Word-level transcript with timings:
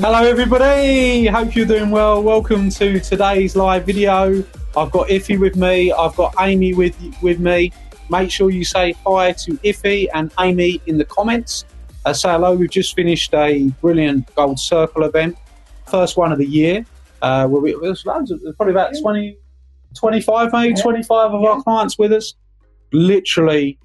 Hello, 0.00 0.22
everybody. 0.24 1.26
Hope 1.26 1.54
you're 1.54 1.66
doing 1.66 1.90
well. 1.90 2.22
Welcome 2.22 2.70
to 2.70 3.00
today's 3.00 3.54
live 3.54 3.84
video. 3.84 4.42
I've 4.74 4.90
got 4.90 5.08
Iffy 5.08 5.38
with 5.38 5.56
me. 5.56 5.92
I've 5.92 6.16
got 6.16 6.34
Amy 6.40 6.72
with 6.72 6.96
with 7.20 7.38
me. 7.38 7.70
Make 8.08 8.30
sure 8.30 8.48
you 8.48 8.64
say 8.64 8.92
hi 9.06 9.32
to 9.32 9.52
Iffy 9.58 10.06
and 10.14 10.32
Amy 10.40 10.80
in 10.86 10.96
the 10.96 11.04
comments. 11.04 11.66
Uh, 12.06 12.14
say 12.14 12.30
hello. 12.30 12.54
We've 12.54 12.70
just 12.70 12.96
finished 12.96 13.34
a 13.34 13.68
brilliant 13.82 14.34
Gold 14.34 14.58
Circle 14.58 15.04
event, 15.04 15.36
first 15.86 16.16
one 16.16 16.32
of 16.32 16.38
the 16.38 16.46
year. 16.46 16.86
Uh, 17.20 17.46
we, 17.50 17.76
there's 17.82 18.06
loads 18.06 18.30
of, 18.30 18.40
probably 18.56 18.72
about 18.72 18.94
20, 18.98 19.36
25, 19.94 20.50
maybe 20.54 20.80
25 20.80 21.34
of 21.34 21.44
our 21.44 21.62
clients 21.62 21.98
with 21.98 22.14
us. 22.14 22.32
Literally 22.90 23.78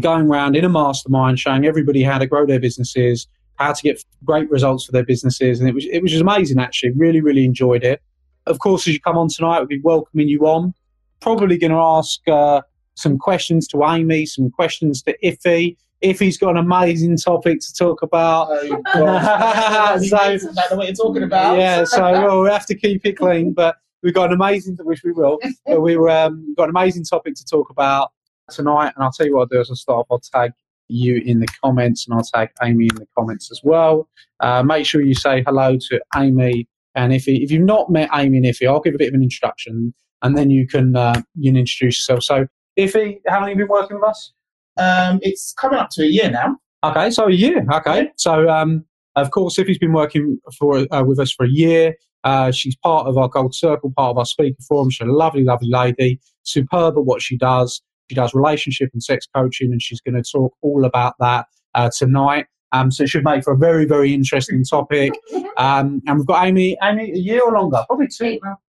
going 0.00 0.26
around 0.26 0.56
in 0.56 0.64
a 0.64 0.68
mastermind, 0.68 1.38
showing 1.38 1.64
everybody 1.64 2.02
how 2.02 2.18
to 2.18 2.26
grow 2.26 2.44
their 2.44 2.58
businesses, 2.58 3.28
how 3.58 3.72
to 3.72 3.82
get 3.82 4.02
great 4.24 4.50
results 4.50 4.84
for 4.84 4.92
their 4.92 5.04
businesses, 5.04 5.60
and 5.60 5.68
it 5.68 5.74
was 5.74 5.86
it 5.86 6.02
was 6.02 6.10
just 6.12 6.22
amazing. 6.22 6.58
Actually, 6.58 6.92
really 6.92 7.20
really 7.20 7.44
enjoyed 7.44 7.84
it. 7.84 8.00
Of 8.46 8.60
course, 8.60 8.88
as 8.88 8.94
you 8.94 9.00
come 9.00 9.18
on 9.18 9.28
tonight, 9.28 9.58
we'll 9.58 9.66
be 9.66 9.80
welcoming 9.80 10.28
you 10.28 10.46
on. 10.46 10.72
Probably 11.20 11.58
going 11.58 11.72
to 11.72 11.78
ask 11.78 12.26
uh, 12.28 12.62
some 12.94 13.18
questions 13.18 13.66
to 13.68 13.84
Amy, 13.84 14.24
some 14.24 14.50
questions 14.50 15.02
to 15.02 15.16
Iffy. 15.22 15.76
Iffy's 16.02 16.38
got 16.38 16.50
an 16.50 16.58
amazing 16.58 17.16
topic 17.16 17.60
to 17.60 17.74
talk 17.74 18.02
about. 18.02 18.48
Oh, 18.50 19.98
so, 20.02 20.16
I 20.16 20.36
know 20.70 20.76
what 20.76 20.86
you're 20.86 20.94
talking 20.94 21.24
about. 21.24 21.58
yeah, 21.58 21.84
so 21.84 22.00
well, 22.12 22.42
we 22.42 22.50
have 22.50 22.66
to 22.66 22.74
keep 22.74 23.04
it 23.04 23.14
clean, 23.14 23.52
but 23.52 23.76
we've 24.02 24.14
got 24.14 24.30
an 24.30 24.34
amazing, 24.34 24.76
which 24.82 25.02
we 25.02 25.12
will. 25.12 25.38
But 25.66 25.80
we've 25.80 26.00
um, 26.00 26.54
got 26.56 26.64
an 26.64 26.70
amazing 26.70 27.04
topic 27.04 27.34
to 27.34 27.44
talk 27.44 27.70
about 27.70 28.12
tonight, 28.50 28.92
and 28.94 29.04
I'll 29.04 29.12
tell 29.12 29.26
you 29.26 29.34
what 29.34 29.42
I'll 29.42 29.46
do 29.46 29.60
is 29.60 29.70
I'll 29.70 29.76
start 29.76 29.98
off. 30.00 30.06
I'll 30.10 30.20
tag 30.20 30.52
you 30.88 31.22
in 31.24 31.40
the 31.40 31.46
comments, 31.62 32.06
and 32.06 32.16
I'll 32.16 32.24
tag 32.24 32.50
Amy 32.62 32.86
in 32.86 32.96
the 32.96 33.06
comments 33.16 33.50
as 33.50 33.60
well. 33.62 34.08
Uh, 34.40 34.62
make 34.62 34.86
sure 34.86 35.00
you 35.00 35.14
say 35.14 35.42
hello 35.46 35.76
to 35.88 36.00
Amy 36.16 36.68
and 36.94 37.12
Iffy. 37.12 37.42
If 37.42 37.50
you've 37.50 37.62
not 37.62 37.90
met 37.90 38.10
Amy 38.14 38.38
and 38.38 38.46
Iffy, 38.46 38.66
I'll 38.66 38.80
give 38.80 38.94
a 38.94 38.98
bit 38.98 39.08
of 39.08 39.14
an 39.14 39.22
introduction, 39.22 39.94
and 40.22 40.36
then 40.36 40.50
you 40.50 40.66
can 40.66 40.96
uh, 40.96 41.22
you 41.34 41.52
can 41.52 41.58
introduce 41.58 42.08
yourself. 42.08 42.24
So, 42.24 42.46
Iffy, 42.78 43.18
how 43.26 43.40
long 43.40 43.50
have 43.50 43.58
you 43.58 43.64
been 43.64 43.68
working 43.68 44.00
with 44.00 44.08
us? 44.08 44.32
Um, 44.78 45.18
it's 45.22 45.54
coming 45.58 45.78
up 45.78 45.90
to 45.92 46.02
a 46.02 46.08
year 46.08 46.30
now. 46.30 46.56
Okay, 46.84 47.10
so 47.10 47.26
a 47.26 47.32
year. 47.32 47.66
Okay, 47.72 48.10
so 48.16 48.48
um, 48.48 48.84
of 49.16 49.30
course, 49.30 49.56
Iffy's 49.56 49.78
been 49.78 49.92
working 49.92 50.38
for 50.58 50.86
uh, 50.92 51.02
with 51.02 51.18
us 51.18 51.32
for 51.32 51.44
a 51.44 51.50
year. 51.50 51.94
Uh, 52.24 52.50
she's 52.50 52.76
part 52.76 53.06
of 53.06 53.16
our 53.16 53.28
Gold 53.28 53.54
Circle, 53.54 53.92
part 53.96 54.10
of 54.10 54.18
our 54.18 54.26
speaker 54.26 54.58
forum. 54.66 54.90
She's 54.90 55.06
a 55.06 55.10
lovely, 55.10 55.44
lovely 55.44 55.68
lady, 55.70 56.20
superb 56.42 56.96
at 56.96 57.04
what 57.04 57.22
she 57.22 57.36
does. 57.36 57.80
She 58.10 58.14
does 58.14 58.34
relationship 58.34 58.90
and 58.92 59.02
sex 59.02 59.26
coaching, 59.34 59.70
and 59.72 59.80
she's 59.82 60.00
going 60.00 60.20
to 60.20 60.22
talk 60.22 60.54
all 60.62 60.84
about 60.84 61.14
that 61.20 61.46
uh, 61.74 61.90
tonight. 61.96 62.46
Um, 62.72 62.90
so 62.90 63.04
it 63.04 63.08
should 63.08 63.24
make 63.24 63.44
for 63.44 63.54
a 63.54 63.56
very, 63.56 63.84
very 63.86 64.12
interesting 64.14 64.64
topic. 64.64 65.12
Um, 65.58 66.00
and 66.06 66.18
we've 66.18 66.26
got 66.26 66.46
Amy. 66.46 66.76
Amy, 66.84 67.10
a 67.10 67.16
year 67.16 67.42
or 67.42 67.50
longer? 67.50 67.82
Probably 67.88 68.06
two. 68.06 68.24
Eight 68.26 68.40
months. 68.44 68.62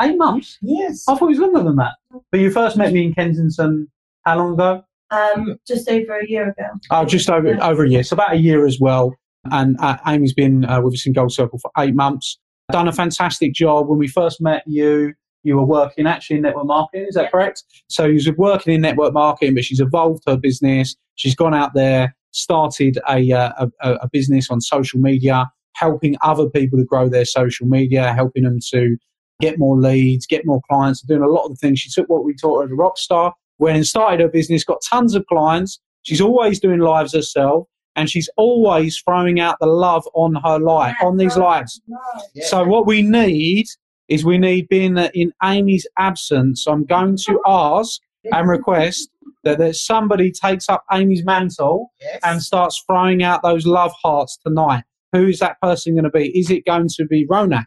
Eight 0.00 0.16
months. 0.16 0.58
Yes. 0.62 1.02
I 1.08 1.16
thought 1.16 1.24
it 1.24 1.30
was 1.30 1.38
longer 1.40 1.64
than 1.64 1.74
that. 1.74 1.94
But 2.30 2.38
you 2.38 2.52
first 2.52 2.76
met 2.76 2.92
me 2.92 3.06
in 3.06 3.12
Kensington. 3.12 3.88
How 4.24 4.38
long 4.38 4.52
ago? 4.52 4.84
Um, 5.10 5.56
just 5.66 5.88
over 5.90 6.16
a 6.20 6.28
year 6.28 6.50
ago. 6.50 6.68
Oh, 6.92 7.04
just 7.04 7.28
over 7.28 7.54
Yeah. 7.54 7.68
over 7.68 7.82
a 7.84 7.90
year. 7.90 8.04
So 8.04 8.14
about 8.14 8.34
a 8.34 8.36
year 8.36 8.66
as 8.66 8.78
well. 8.80 9.16
And 9.50 9.76
uh, 9.80 9.96
Amy's 10.06 10.32
been 10.32 10.64
uh, 10.64 10.80
with 10.80 10.94
us 10.94 11.04
in 11.08 11.12
Gold 11.12 11.32
Circle 11.32 11.58
for 11.58 11.72
eight 11.76 11.96
months. 11.96 12.38
Done 12.70 12.86
a 12.86 12.92
fantastic 12.92 13.52
job. 13.52 13.88
When 13.88 13.98
we 13.98 14.06
first 14.06 14.40
met 14.40 14.62
you, 14.64 15.14
you 15.48 15.56
were 15.56 15.64
working 15.80 16.06
actually 16.06 16.36
in 16.36 16.42
network 16.42 16.66
marketing. 16.66 17.06
Is 17.08 17.14
that 17.16 17.24
Yeah. 17.24 17.30
correct? 17.30 17.64
So 17.88 18.04
you 18.04 18.14
was 18.14 18.30
working 18.36 18.74
in 18.74 18.80
network 18.82 19.12
marketing, 19.14 19.54
but 19.54 19.64
she's 19.64 19.80
evolved 19.80 20.22
her 20.28 20.36
business. 20.36 20.94
She's 21.16 21.34
gone 21.34 21.54
out 21.54 21.72
there, 21.74 22.14
started 22.32 22.98
a 23.08 23.32
uh, 23.32 23.66
a, 23.80 23.92
a 24.06 24.08
business 24.12 24.50
on 24.50 24.60
social 24.60 25.00
media, 25.00 25.50
helping 25.74 26.14
other 26.22 26.48
people 26.48 26.78
to 26.78 26.84
grow 26.84 27.08
their 27.08 27.24
social 27.24 27.66
media, 27.66 28.12
helping 28.12 28.44
them 28.44 28.58
to 28.72 28.96
get 29.40 29.58
more 29.58 29.76
leads, 29.78 30.26
get 30.26 30.44
more 30.44 30.60
clients, 30.68 31.00
doing 31.02 31.22
a 31.22 31.28
lot 31.28 31.44
of 31.44 31.50
the 31.50 31.56
things. 31.56 31.78
She 31.80 31.90
took 31.90 32.08
what 32.08 32.24
we 32.24 32.34
taught 32.34 32.58
her 32.60 32.64
as 32.66 32.70
a 32.72 32.74
rock 32.74 32.98
star, 32.98 33.32
went 33.58 33.76
and 33.76 33.86
started 33.86 34.20
her 34.20 34.28
business, 34.28 34.64
got 34.64 34.78
tons 34.88 35.14
of 35.14 35.24
clients. 35.26 35.80
She's 36.02 36.20
always 36.20 36.58
doing 36.60 36.80
lives 36.80 37.12
herself, 37.14 37.66
and 37.96 38.08
she's 38.10 38.28
always 38.36 38.98
throwing 39.04 39.38
out 39.40 39.56
the 39.60 39.66
love 39.66 40.04
on 40.14 40.34
her 40.44 40.58
life, 40.58 40.96
on 41.02 41.16
these 41.18 41.36
lives. 41.36 41.80
Yeah. 42.34 42.46
So 42.46 42.64
what 42.64 42.86
we 42.86 43.02
need 43.02 43.66
is 44.08 44.24
we 44.24 44.38
need, 44.38 44.68
being 44.68 44.94
that 44.94 45.14
in 45.14 45.32
Amy's 45.42 45.86
absence, 45.98 46.66
I'm 46.66 46.84
going 46.84 47.16
to 47.26 47.40
ask 47.46 48.00
and 48.32 48.48
request 48.48 49.10
that 49.44 49.58
there's 49.58 49.84
somebody 49.84 50.30
takes 50.32 50.68
up 50.68 50.84
Amy's 50.92 51.24
mantle 51.24 51.92
yes. 52.00 52.20
and 52.24 52.42
starts 52.42 52.82
throwing 52.86 53.22
out 53.22 53.42
those 53.42 53.66
love 53.66 53.92
hearts 54.02 54.38
tonight. 54.44 54.84
Who 55.12 55.26
is 55.26 55.38
that 55.38 55.60
person 55.62 55.94
going 55.94 56.04
to 56.04 56.10
be? 56.10 56.36
Is 56.38 56.50
it 56.50 56.66
going 56.66 56.88
to 56.96 57.06
be 57.06 57.26
Ronak? 57.26 57.66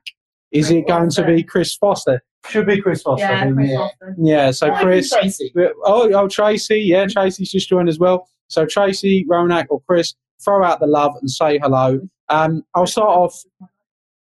Is 0.51 0.69
it 0.69 0.87
going 0.87 1.09
to 1.11 1.25
be 1.25 1.43
Chris 1.43 1.75
Foster? 1.75 2.21
Should 2.49 2.67
be 2.67 2.81
Chris 2.81 3.01
Foster. 3.01 3.25
Yeah, 3.25 3.45
wouldn't 3.45 3.57
Chris 3.57 3.71
it? 3.71 3.77
Foster. 3.77 4.15
Yeah, 4.21 4.51
so 4.51 4.71
Hi, 4.71 4.83
Chris. 4.83 5.09
Tracy. 5.09 5.53
Oh, 5.85 6.11
oh, 6.13 6.27
Tracy. 6.27 6.79
Yeah, 6.79 7.07
Tracy's 7.07 7.51
just 7.51 7.69
joined 7.69 7.89
as 7.89 7.99
well. 7.99 8.27
So 8.47 8.65
Tracy, 8.65 9.25
Ronak, 9.29 9.67
or 9.69 9.81
Chris, 9.87 10.13
throw 10.43 10.63
out 10.63 10.79
the 10.79 10.87
love 10.87 11.15
and 11.21 11.29
say 11.29 11.59
hello. 11.59 12.01
Um, 12.29 12.63
I'll 12.75 12.87
start 12.87 13.09
off. 13.09 13.41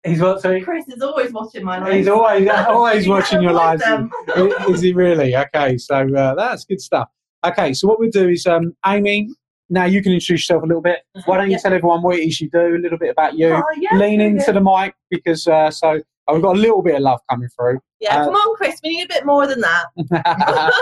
He's 0.05 0.21
what? 0.21 0.41
Sorry? 0.41 0.61
Chris 0.63 0.89
is 0.89 1.01
always 1.01 1.33
watching 1.33 1.65
my 1.65 1.79
life. 1.79 1.93
He's 1.93 2.09
always 2.09 2.49
always 2.69 3.09
watching 3.09 3.43
your 3.43 3.53
lives. 3.53 3.83
Is 4.69 4.81
he 4.81 4.93
really? 4.93 5.37
Okay, 5.37 5.79
so 5.79 5.95
uh, 6.15 6.35
that's 6.35 6.65
good 6.65 6.81
stuff. 6.81 7.09
Okay, 7.45 7.73
so 7.73 7.87
what 7.89 7.99
we'll 8.01 8.11
do 8.11 8.29
is, 8.29 8.47
um, 8.47 8.75
Amy, 8.87 9.29
now 9.71 9.85
you 9.85 10.03
can 10.03 10.13
introduce 10.13 10.49
yourself 10.49 10.63
a 10.63 10.67
little 10.67 10.83
bit. 10.83 11.01
Why 11.25 11.37
don't 11.39 11.47
you 11.47 11.53
Yeah. 11.53 11.59
tell 11.59 11.73
everyone 11.73 12.03
what 12.03 12.19
it 12.19 12.23
is 12.27 12.41
you 12.41 12.51
do, 12.51 12.77
a 12.77 12.79
little 12.79 12.99
bit 12.99 13.11
about 13.11 13.37
you? 13.39 13.55
Oh, 13.55 13.63
yeah, 13.79 13.97
Lean 13.97 14.21
into 14.21 14.53
the 14.53 14.61
mic 14.61 14.95
because 15.11 15.47
uh, 15.47 15.71
so 15.71 16.01
oh, 16.29 16.35
we've 16.35 16.43
got 16.43 16.57
a 16.57 16.61
little 16.61 16.83
bit 16.83 16.97
of 16.97 17.03
love 17.03 17.21
coming 17.31 17.49
through. 17.57 17.79
Yeah, 18.01 18.23
Uh, 18.23 18.25
come 18.27 18.35
on, 18.35 18.57
Chris. 18.57 18.81
We 18.83 18.97
need 18.97 19.05
a 19.05 19.09
bit 19.09 19.25
more 19.25 19.47
than 19.47 19.61
that. 19.61 19.87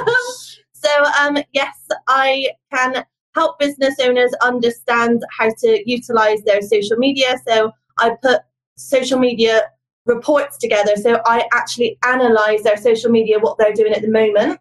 so, 0.72 0.90
um, 1.20 1.38
yes, 1.52 1.86
I 2.08 2.48
can 2.72 3.04
help 3.34 3.58
business 3.58 3.96
owners 4.00 4.32
understand 4.42 5.22
how 5.38 5.50
to 5.58 5.82
utilize 5.84 6.42
their 6.44 6.62
social 6.62 6.96
media. 6.96 7.36
So, 7.46 7.72
I 7.98 8.16
put 8.22 8.40
social 8.80 9.18
media 9.18 9.62
reports 10.06 10.58
together. 10.58 10.96
So, 10.96 11.20
I 11.26 11.46
actually 11.52 11.98
analyze 12.04 12.62
their 12.62 12.76
social 12.76 13.10
media, 13.10 13.38
what 13.38 13.58
they're 13.58 13.72
doing 13.72 13.92
at 13.92 14.02
the 14.02 14.10
moment. 14.10 14.60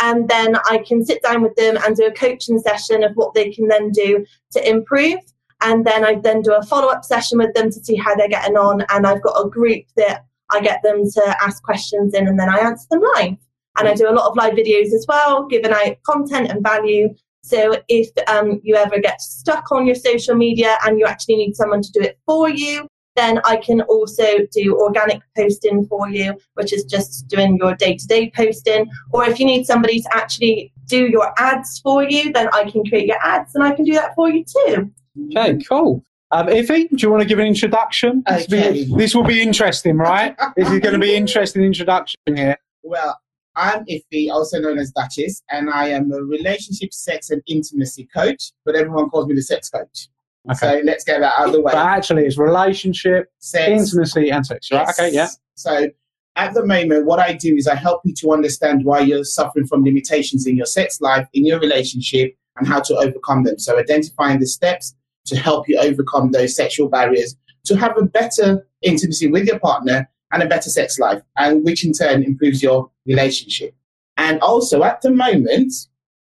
And 0.00 0.28
then 0.28 0.56
I 0.68 0.78
can 0.78 1.04
sit 1.04 1.22
down 1.22 1.42
with 1.42 1.54
them 1.56 1.78
and 1.84 1.96
do 1.96 2.06
a 2.06 2.12
coaching 2.12 2.58
session 2.58 3.04
of 3.04 3.12
what 3.14 3.34
they 3.34 3.50
can 3.50 3.68
then 3.68 3.90
do 3.90 4.24
to 4.52 4.68
improve. 4.68 5.20
And 5.62 5.86
then 5.86 6.04
I 6.04 6.16
then 6.16 6.42
do 6.42 6.54
a 6.54 6.62
follow 6.62 6.88
up 6.88 7.04
session 7.04 7.38
with 7.38 7.54
them 7.54 7.70
to 7.70 7.84
see 7.84 7.94
how 7.94 8.16
they're 8.16 8.28
getting 8.28 8.56
on. 8.56 8.84
And 8.90 9.06
I've 9.06 9.22
got 9.22 9.40
a 9.40 9.48
group 9.48 9.84
that 9.96 10.24
I 10.50 10.60
get 10.60 10.82
them 10.82 11.08
to 11.10 11.36
ask 11.40 11.62
questions 11.62 12.14
in 12.14 12.26
and 12.26 12.38
then 12.38 12.48
I 12.48 12.58
answer 12.58 12.86
them 12.90 13.02
live. 13.14 13.36
And 13.78 13.88
I 13.88 13.94
do 13.94 14.08
a 14.08 14.12
lot 14.12 14.28
of 14.28 14.36
live 14.36 14.54
videos 14.54 14.92
as 14.92 15.06
well, 15.08 15.46
giving 15.46 15.72
out 15.72 15.96
content 16.04 16.50
and 16.50 16.62
value. 16.62 17.14
So 17.42 17.76
if 17.88 18.10
um, 18.28 18.60
you 18.62 18.76
ever 18.76 18.98
get 18.98 19.20
stuck 19.20 19.72
on 19.72 19.86
your 19.86 19.94
social 19.94 20.34
media 20.34 20.76
and 20.84 20.98
you 20.98 21.06
actually 21.06 21.36
need 21.36 21.56
someone 21.56 21.80
to 21.80 21.92
do 21.92 22.00
it 22.00 22.18
for 22.26 22.50
you, 22.50 22.86
then 23.16 23.40
I 23.44 23.56
can 23.56 23.82
also 23.82 24.24
do 24.52 24.78
organic 24.80 25.20
posting 25.36 25.86
for 25.86 26.08
you, 26.08 26.34
which 26.54 26.72
is 26.72 26.84
just 26.84 27.28
doing 27.28 27.56
your 27.60 27.74
day 27.74 27.96
to 27.96 28.06
day 28.06 28.30
posting. 28.34 28.90
Or 29.12 29.24
if 29.24 29.38
you 29.38 29.46
need 29.46 29.64
somebody 29.66 30.00
to 30.00 30.08
actually 30.16 30.72
do 30.86 31.06
your 31.08 31.32
ads 31.38 31.80
for 31.80 32.02
you, 32.02 32.32
then 32.32 32.48
I 32.52 32.70
can 32.70 32.84
create 32.84 33.06
your 33.06 33.18
ads 33.22 33.54
and 33.54 33.64
I 33.64 33.74
can 33.74 33.84
do 33.84 33.92
that 33.94 34.14
for 34.14 34.30
you 34.30 34.44
too. 34.44 34.90
Okay, 35.36 35.58
cool. 35.68 36.02
Um, 36.30 36.46
Iffy, 36.46 36.88
do 36.88 36.96
you 36.98 37.10
want 37.10 37.22
to 37.22 37.28
give 37.28 37.38
an 37.38 37.46
introduction? 37.46 38.22
This 38.26 38.48
will 38.48 38.72
be- 38.72 38.82
Okay. 38.82 38.84
This 38.96 39.14
will 39.14 39.24
be 39.24 39.42
interesting, 39.42 39.98
right? 39.98 40.34
this 40.56 40.70
is 40.70 40.80
going 40.80 40.94
to 40.94 40.98
be 40.98 41.14
interesting 41.14 41.62
introduction 41.62 42.16
here. 42.34 42.56
Well, 42.82 43.18
I'm 43.54 43.84
Iffy, 43.84 44.30
also 44.30 44.58
known 44.58 44.78
as 44.78 44.90
Duchess, 44.92 45.42
and 45.50 45.68
I 45.68 45.88
am 45.88 46.10
a 46.10 46.22
relationship, 46.22 46.94
sex, 46.94 47.28
and 47.28 47.42
intimacy 47.46 48.08
coach, 48.14 48.52
but 48.64 48.74
everyone 48.74 49.10
calls 49.10 49.26
me 49.26 49.34
the 49.34 49.42
sex 49.42 49.68
coach. 49.68 50.08
So 50.54 50.80
let's 50.84 51.04
get 51.04 51.20
that 51.20 51.34
out 51.38 51.46
of 51.46 51.52
the 51.52 51.60
way. 51.60 51.72
But 51.72 51.86
actually, 51.86 52.24
it's 52.24 52.36
relationship, 52.36 53.30
Sex. 53.38 53.68
intimacy, 53.70 54.30
and 54.30 54.44
sex. 54.44 54.70
Right? 54.72 54.86
Yes. 54.86 54.98
Okay. 54.98 55.14
Yeah. 55.14 55.28
So 55.54 55.88
at 56.36 56.54
the 56.54 56.64
moment, 56.66 57.06
what 57.06 57.20
I 57.20 57.34
do 57.34 57.54
is 57.54 57.68
I 57.68 57.74
help 57.74 58.00
you 58.04 58.14
to 58.14 58.32
understand 58.32 58.84
why 58.84 59.00
you're 59.00 59.24
suffering 59.24 59.66
from 59.66 59.84
limitations 59.84 60.46
in 60.46 60.56
your 60.56 60.66
sex 60.66 61.00
life, 61.00 61.28
in 61.32 61.46
your 61.46 61.60
relationship, 61.60 62.34
and 62.56 62.66
how 62.66 62.80
to 62.80 62.96
overcome 62.96 63.44
them. 63.44 63.58
So 63.58 63.78
identifying 63.78 64.40
the 64.40 64.46
steps 64.46 64.94
to 65.26 65.36
help 65.36 65.68
you 65.68 65.78
overcome 65.78 66.32
those 66.32 66.56
sexual 66.56 66.88
barriers 66.88 67.36
to 67.64 67.76
have 67.76 67.96
a 67.96 68.02
better 68.02 68.66
intimacy 68.82 69.28
with 69.30 69.46
your 69.46 69.60
partner 69.60 70.10
and 70.32 70.42
a 70.42 70.46
better 70.48 70.70
sex 70.70 70.98
life, 70.98 71.22
and 71.36 71.64
which 71.64 71.84
in 71.84 71.92
turn 71.92 72.22
improves 72.22 72.62
your 72.62 72.90
relationship. 73.06 73.74
And 74.16 74.40
also 74.40 74.82
at 74.82 75.02
the 75.02 75.10
moment, 75.10 75.72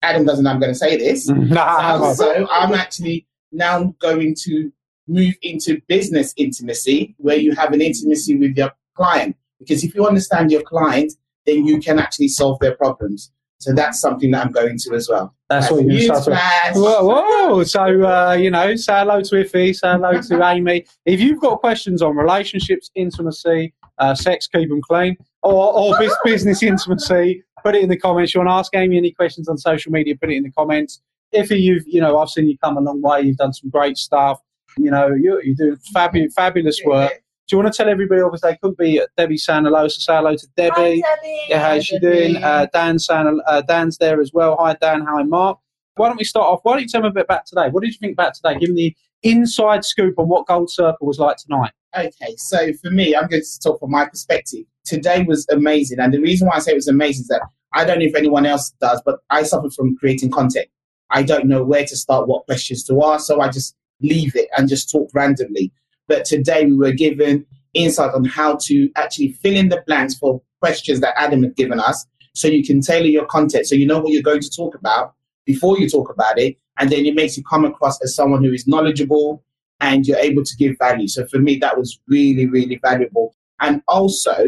Adam 0.03 0.25
doesn't 0.27 0.45
know 0.45 0.51
I'm 0.51 0.61
going 0.61 0.73
to 0.73 0.79
say 0.79 0.97
this. 0.97 1.29
Nah, 1.35 2.13
so 2.13 2.47
I'm 2.51 2.75
actually 2.75 3.27
now 3.53 3.95
going 4.01 4.35
to 4.45 4.73
move 5.09 5.35
into 5.43 5.81
business 5.89 6.33
intimacy 6.37 7.15
where 7.19 7.37
you 7.37 7.55
have 7.55 7.73
an 7.73 7.81
intimacy 7.81 8.37
with 8.37 8.57
your 8.57 8.73
client. 8.97 9.37
Because 9.59 9.85
if 9.85 9.95
you 9.95 10.07
understand 10.07 10.51
your 10.51 10.63
client, 10.63 11.13
then 11.47 11.67
you 11.67 11.81
can 11.81 11.99
actually 11.99 12.29
solve 12.29 12.59
their 12.61 12.75
problems. 12.77 13.31
So 13.59 13.73
that's 13.73 14.01
something 14.01 14.33
that 14.33 14.47
I'm 14.47 14.53
going 14.53 14.77
to 14.77 14.95
as 14.95 15.09
well. 15.09 15.37
That's 15.49 15.71
what 15.71 15.87
to. 15.87 16.21
flash. 16.21 16.75
Whoa, 16.75 17.05
whoa. 17.05 17.63
So, 17.63 17.83
uh, 17.83 18.33
you 18.33 18.51
know, 18.51 18.75
say 18.75 18.93
hello 18.93 19.21
to 19.21 19.35
Iffy, 19.37 19.73
say 19.75 19.93
hello 19.93 20.21
to 20.21 20.45
Amy. 20.51 20.85
If 21.07 21.21
you've 21.21 21.41
got 21.41 21.61
questions 21.61 22.03
on 22.03 22.17
relationships, 22.17 22.91
intimacy, 22.97 23.73
uh, 23.99 24.17
sex, 24.17 24.49
keep 24.49 24.69
them 24.69 24.81
clean, 24.83 25.17
or, 25.43 25.73
or 25.75 25.97
business 26.25 26.61
intimacy, 26.61 27.45
put 27.63 27.77
it 27.77 27.85
in 27.85 27.89
the 27.89 27.97
comments. 27.97 28.35
You 28.35 28.41
want 28.41 28.49
to 28.49 28.55
ask 28.55 28.75
Amy 28.75 28.97
any 28.97 29.13
questions 29.13 29.49
on 29.49 29.57
social 29.57 29.93
media, 29.93 30.17
put 30.17 30.33
it 30.33 30.37
in 30.37 30.43
the 30.43 30.51
comments. 30.51 31.01
Iffy, 31.35 31.61
you've, 31.61 31.85
you 31.87 32.01
know, 32.01 32.19
I've 32.19 32.29
seen 32.29 32.49
you 32.49 32.59
come 32.59 32.77
a 32.77 32.81
long 32.81 33.01
way. 33.03 33.23
You've 33.23 33.37
done 33.37 33.53
some 33.53 33.71
great 33.71 33.97
stuff. 33.97 34.39
You 34.79 34.91
know, 34.91 35.09
you're, 35.09 35.43
you're 35.43 35.55
doing 35.55 35.77
fabulous, 35.93 36.35
fabulous 36.35 36.81
work. 36.85 37.13
Do 37.49 37.57
you 37.57 37.63
want 37.63 37.75
to 37.75 37.77
tell 37.77 37.91
everybody, 37.91 38.23
obviously, 38.23 38.53
they 38.53 38.59
could 38.63 38.77
be 38.77 39.03
Debbie 39.17 39.37
saying 39.37 39.65
hello, 39.65 39.89
so 39.89 39.99
say 39.99 40.15
hello 40.15 40.37
to 40.37 40.47
Debbie. 40.57 41.03
Hi, 41.05 41.17
Debbie. 41.17 41.41
Yeah, 41.49 41.69
how's 41.69 41.85
she 41.85 41.99
doing? 41.99 42.37
Uh, 42.37 42.67
Dan's, 42.73 43.05
saying, 43.07 43.41
uh, 43.47 43.63
Dan's 43.63 43.99
there 43.99 44.21
as 44.21 44.31
well. 44.33 44.57
Hi, 44.61 44.75
Dan. 44.81 45.05
Hi, 45.07 45.23
Mark. 45.23 45.59
Why 45.97 46.09
don't 46.09 46.17
we 46.17 46.25
start 46.25 46.47
off? 46.47 46.61
Why 46.63 46.75
don't 46.75 46.83
you 46.83 46.89
tell 46.89 47.03
me 47.03 47.09
a 47.09 47.13
bit 47.13 47.25
about 47.25 47.45
today? 47.45 47.69
What 47.69 47.83
did 47.83 47.93
you 47.93 47.99
think 47.99 48.15
about 48.15 48.35
today? 48.35 48.59
Give 48.59 48.71
me 48.71 48.95
the 49.23 49.29
inside 49.31 49.85
scoop 49.85 50.19
on 50.19 50.29
what 50.29 50.47
Gold 50.47 50.71
Circle 50.71 51.07
was 51.07 51.19
like 51.19 51.37
tonight. 51.37 51.73
Okay, 51.95 52.35
so 52.37 52.73
for 52.75 52.91
me, 52.91 53.15
I'm 53.15 53.29
going 53.29 53.43
to 53.43 53.61
talk 53.61 53.81
from 53.81 53.91
my 53.91 54.07
perspective. 54.07 54.65
Today 54.87 55.23
was 55.25 55.47
amazing. 55.51 55.99
And 55.99 56.15
the 56.15 56.21
reason 56.21 56.49
why 56.49 56.57
I 56.57 56.59
say 56.61 56.73
it 56.73 56.77
was 56.77 56.89
amazing 56.89 57.23
is 57.23 57.29
that 57.29 57.43
I 57.75 57.85
don't 57.85 57.99
know 57.99 58.07
if 58.07 58.15
anyone 58.15 58.47
else 58.47 58.71
does, 58.81 59.03
but 59.05 59.19
I 59.29 59.43
suffer 59.43 59.69
from 59.69 59.97
creating 59.97 60.31
content. 60.31 60.69
I 61.13 61.23
don't 61.23 61.47
know 61.47 61.63
where 61.63 61.85
to 61.85 61.97
start, 61.97 62.27
what 62.27 62.47
questions 62.47 62.83
to 62.85 63.05
ask, 63.05 63.27
so 63.27 63.41
I 63.41 63.49
just 63.49 63.77
leave 64.01 64.35
it 64.35 64.49
and 64.57 64.69
just 64.69 64.91
talk 64.91 65.11
randomly. 65.15 65.71
But 66.09 66.25
today 66.25 66.67
we 66.67 66.77
were 66.77 66.93
given 66.93 67.47
insight 67.75 68.13
on 68.15 68.25
how 68.25 68.57
to 68.63 68.91
actually 68.97 69.33
fill 69.33 69.57
in 69.57 69.69
the 69.69 69.83
blanks 69.87 70.15
for 70.15 70.43
questions 70.61 71.01
that 71.01 71.15
Adam 71.17 71.43
had 71.43 71.57
given 71.57 71.81
us 71.81 72.07
so 72.35 72.49
you 72.49 72.65
can 72.65 72.81
tailor 72.81 73.07
your 73.07 73.27
content 73.27 73.67
so 73.67 73.75
you 73.75 73.87
know 73.87 74.01
what 74.01 74.13
you're 74.13 74.23
going 74.23 74.41
to 74.41 74.51
talk 74.51 74.75
about 74.75 75.15
before 75.45 75.79
you 75.79 75.89
talk 75.89 76.11
about 76.11 76.39
it. 76.39 76.57
And 76.79 76.91
then 76.91 77.05
it 77.05 77.15
makes 77.15 77.37
you 77.37 77.45
come 77.45 77.65
across 77.65 78.03
as 78.03 78.15
someone 78.15 78.43
who 78.43 78.53
is 78.53 78.67
knowledgeable 78.67 79.45
and 79.81 80.07
you're 80.07 80.19
able 80.19 80.45
to 80.45 80.57
give 80.57 80.77
value. 80.79 81.09
So 81.09 81.27
for 81.27 81.39
me, 81.39 81.59
that 81.59 81.77
was 81.77 81.99
really, 82.07 82.47
really 82.47 82.79
valuable. 82.83 83.35
And 83.61 83.83
also 83.89 84.47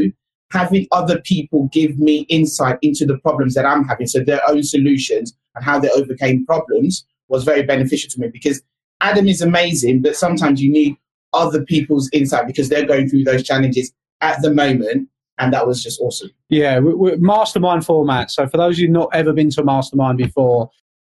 having 0.51 0.87
other 0.93 1.21
people 1.21 1.69
give 1.73 1.99
me 1.99 2.21
insight 2.29 2.79
into 2.81 3.05
the 3.05 3.19
problems 3.19 3.55
that 3.55 3.67
I'm 3.67 3.85
having, 3.85 4.07
so 4.07 4.21
their 4.21 4.41
own 4.49 4.63
solutions 4.63 5.37
and 5.55 5.65
how 5.65 5.79
they 5.79 5.91
overcame 5.91 6.45
problems 6.47 7.05
was 7.29 7.45
very 7.45 7.63
beneficial 7.63 8.11
to 8.11 8.21
me 8.21 8.29
because 8.29 8.63
Adam 9.01 9.29
is 9.29 9.41
amazing, 9.41 10.03
but 10.03 10.17
sometimes 10.17 10.63
you 10.63 10.71
need 10.71 10.97
other 11.33 11.65
people's 11.65 12.09
insight 12.13 12.47
because 12.47 12.69
they're 12.69 12.87
going 12.87 13.09
through 13.09 13.25
those 13.25 13.43
challenges 13.43 13.93
at 14.21 14.41
the 14.43 14.53
moment. 14.53 15.09
And 15.39 15.53
that 15.53 15.67
was 15.67 15.83
just 15.83 16.01
awesome. 16.01 16.31
Yeah, 16.49 16.81
mastermind 17.19 17.85
format. 17.85 18.31
So 18.31 18.47
for 18.47 18.57
those 18.57 18.77
of 18.77 18.79
you 18.79 18.89
not 18.89 19.09
ever 19.13 19.33
been 19.33 19.51
to 19.51 19.63
a 19.63 19.65
mastermind 19.65 20.17
before, 20.17 20.71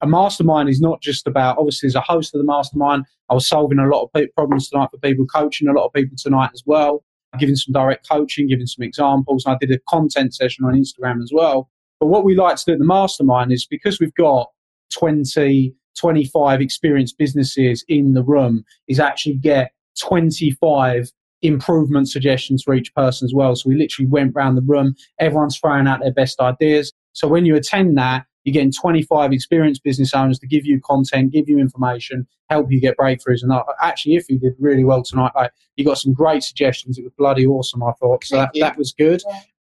a 0.01 0.07
mastermind 0.07 0.69
is 0.69 0.81
not 0.81 1.01
just 1.01 1.27
about 1.27 1.59
obviously 1.59 1.89
as 1.89 1.97
a 1.97 2.01
host 2.01 2.35
of 2.35 2.39
the 2.39 2.45
mastermind. 2.45 3.07
I 3.29 3.35
was 3.35 3.49
solving 3.49 3.79
a 3.79 3.89
lot 3.89 4.09
of 4.15 4.35
problems 4.37 4.69
tonight 4.69 4.91
for 4.93 4.99
people, 4.99 5.27
coaching 5.27 5.67
a 5.67 5.73
lot 5.73 5.87
of 5.87 5.93
people 5.93 6.17
tonight 6.17 6.51
as 6.55 6.63
well, 6.65 7.03
giving 7.39 7.57
some 7.57 7.73
direct 7.73 8.09
coaching, 8.09 8.47
giving 8.47 8.67
some 8.67 8.85
examples. 8.85 9.45
I 9.47 9.57
did 9.61 9.73
a 9.73 9.81
content 9.89 10.35
session 10.35 10.65
on 10.65 10.75
Instagram 10.75 11.21
as 11.23 11.33
well. 11.35 11.69
But 12.05 12.11
what 12.11 12.25
we 12.25 12.37
like 12.37 12.57
to 12.57 12.65
do 12.67 12.73
at 12.75 12.79
the 12.79 12.85
mastermind 12.85 13.51
is 13.51 13.65
because 13.65 13.99
we've 13.99 14.13
got 14.13 14.51
20, 14.93 15.75
25 15.99 16.61
experienced 16.61 17.17
businesses 17.17 17.83
in 17.89 18.13
the 18.13 18.23
room, 18.23 18.63
is 18.89 19.01
actually 19.01 19.37
get 19.37 19.73
25 19.99 21.11
improvement 21.41 22.11
suggestions 22.11 22.63
for 22.63 22.75
each 22.75 22.95
person 22.95 23.25
as 23.25 23.33
well. 23.33 23.57
So 23.57 23.71
we 23.71 23.77
literally 23.77 24.07
went 24.07 24.35
round 24.35 24.59
the 24.59 24.63
room, 24.67 24.95
everyone's 25.19 25.57
throwing 25.57 25.87
out 25.87 26.01
their 26.01 26.13
best 26.13 26.41
ideas. 26.41 26.93
So 27.15 27.27
when 27.27 27.47
you 27.47 27.57
attend 27.57 27.97
that, 27.97 28.27
you're 28.45 28.53
getting 28.53 28.71
25 28.71 29.33
experienced 29.33 29.83
business 29.83 30.13
owners 30.13 30.39
to 30.41 30.47
give 30.47 30.67
you 30.67 30.83
content, 30.83 31.33
give 31.33 31.49
you 31.49 31.59
information, 31.59 32.27
help 32.51 32.71
you 32.71 32.83
get 32.83 32.99
breakthroughs. 32.99 33.43
And 33.43 33.51
actually, 33.81 34.17
if 34.17 34.29
you 34.29 34.39
did 34.39 34.53
really 34.59 34.85
well 34.85 35.03
tonight, 35.03 35.33
like, 35.35 35.53
you 35.77 35.87
got 35.87 35.97
some 35.97 36.13
great 36.13 36.43
suggestions. 36.43 36.99
It 36.99 37.05
was 37.05 37.15
bloody 37.17 37.47
awesome, 37.47 37.83
I 37.83 37.93
thought. 37.93 38.25
So 38.25 38.37
that, 38.37 38.51
that 38.61 38.77
was 38.77 38.93
good. 38.93 39.23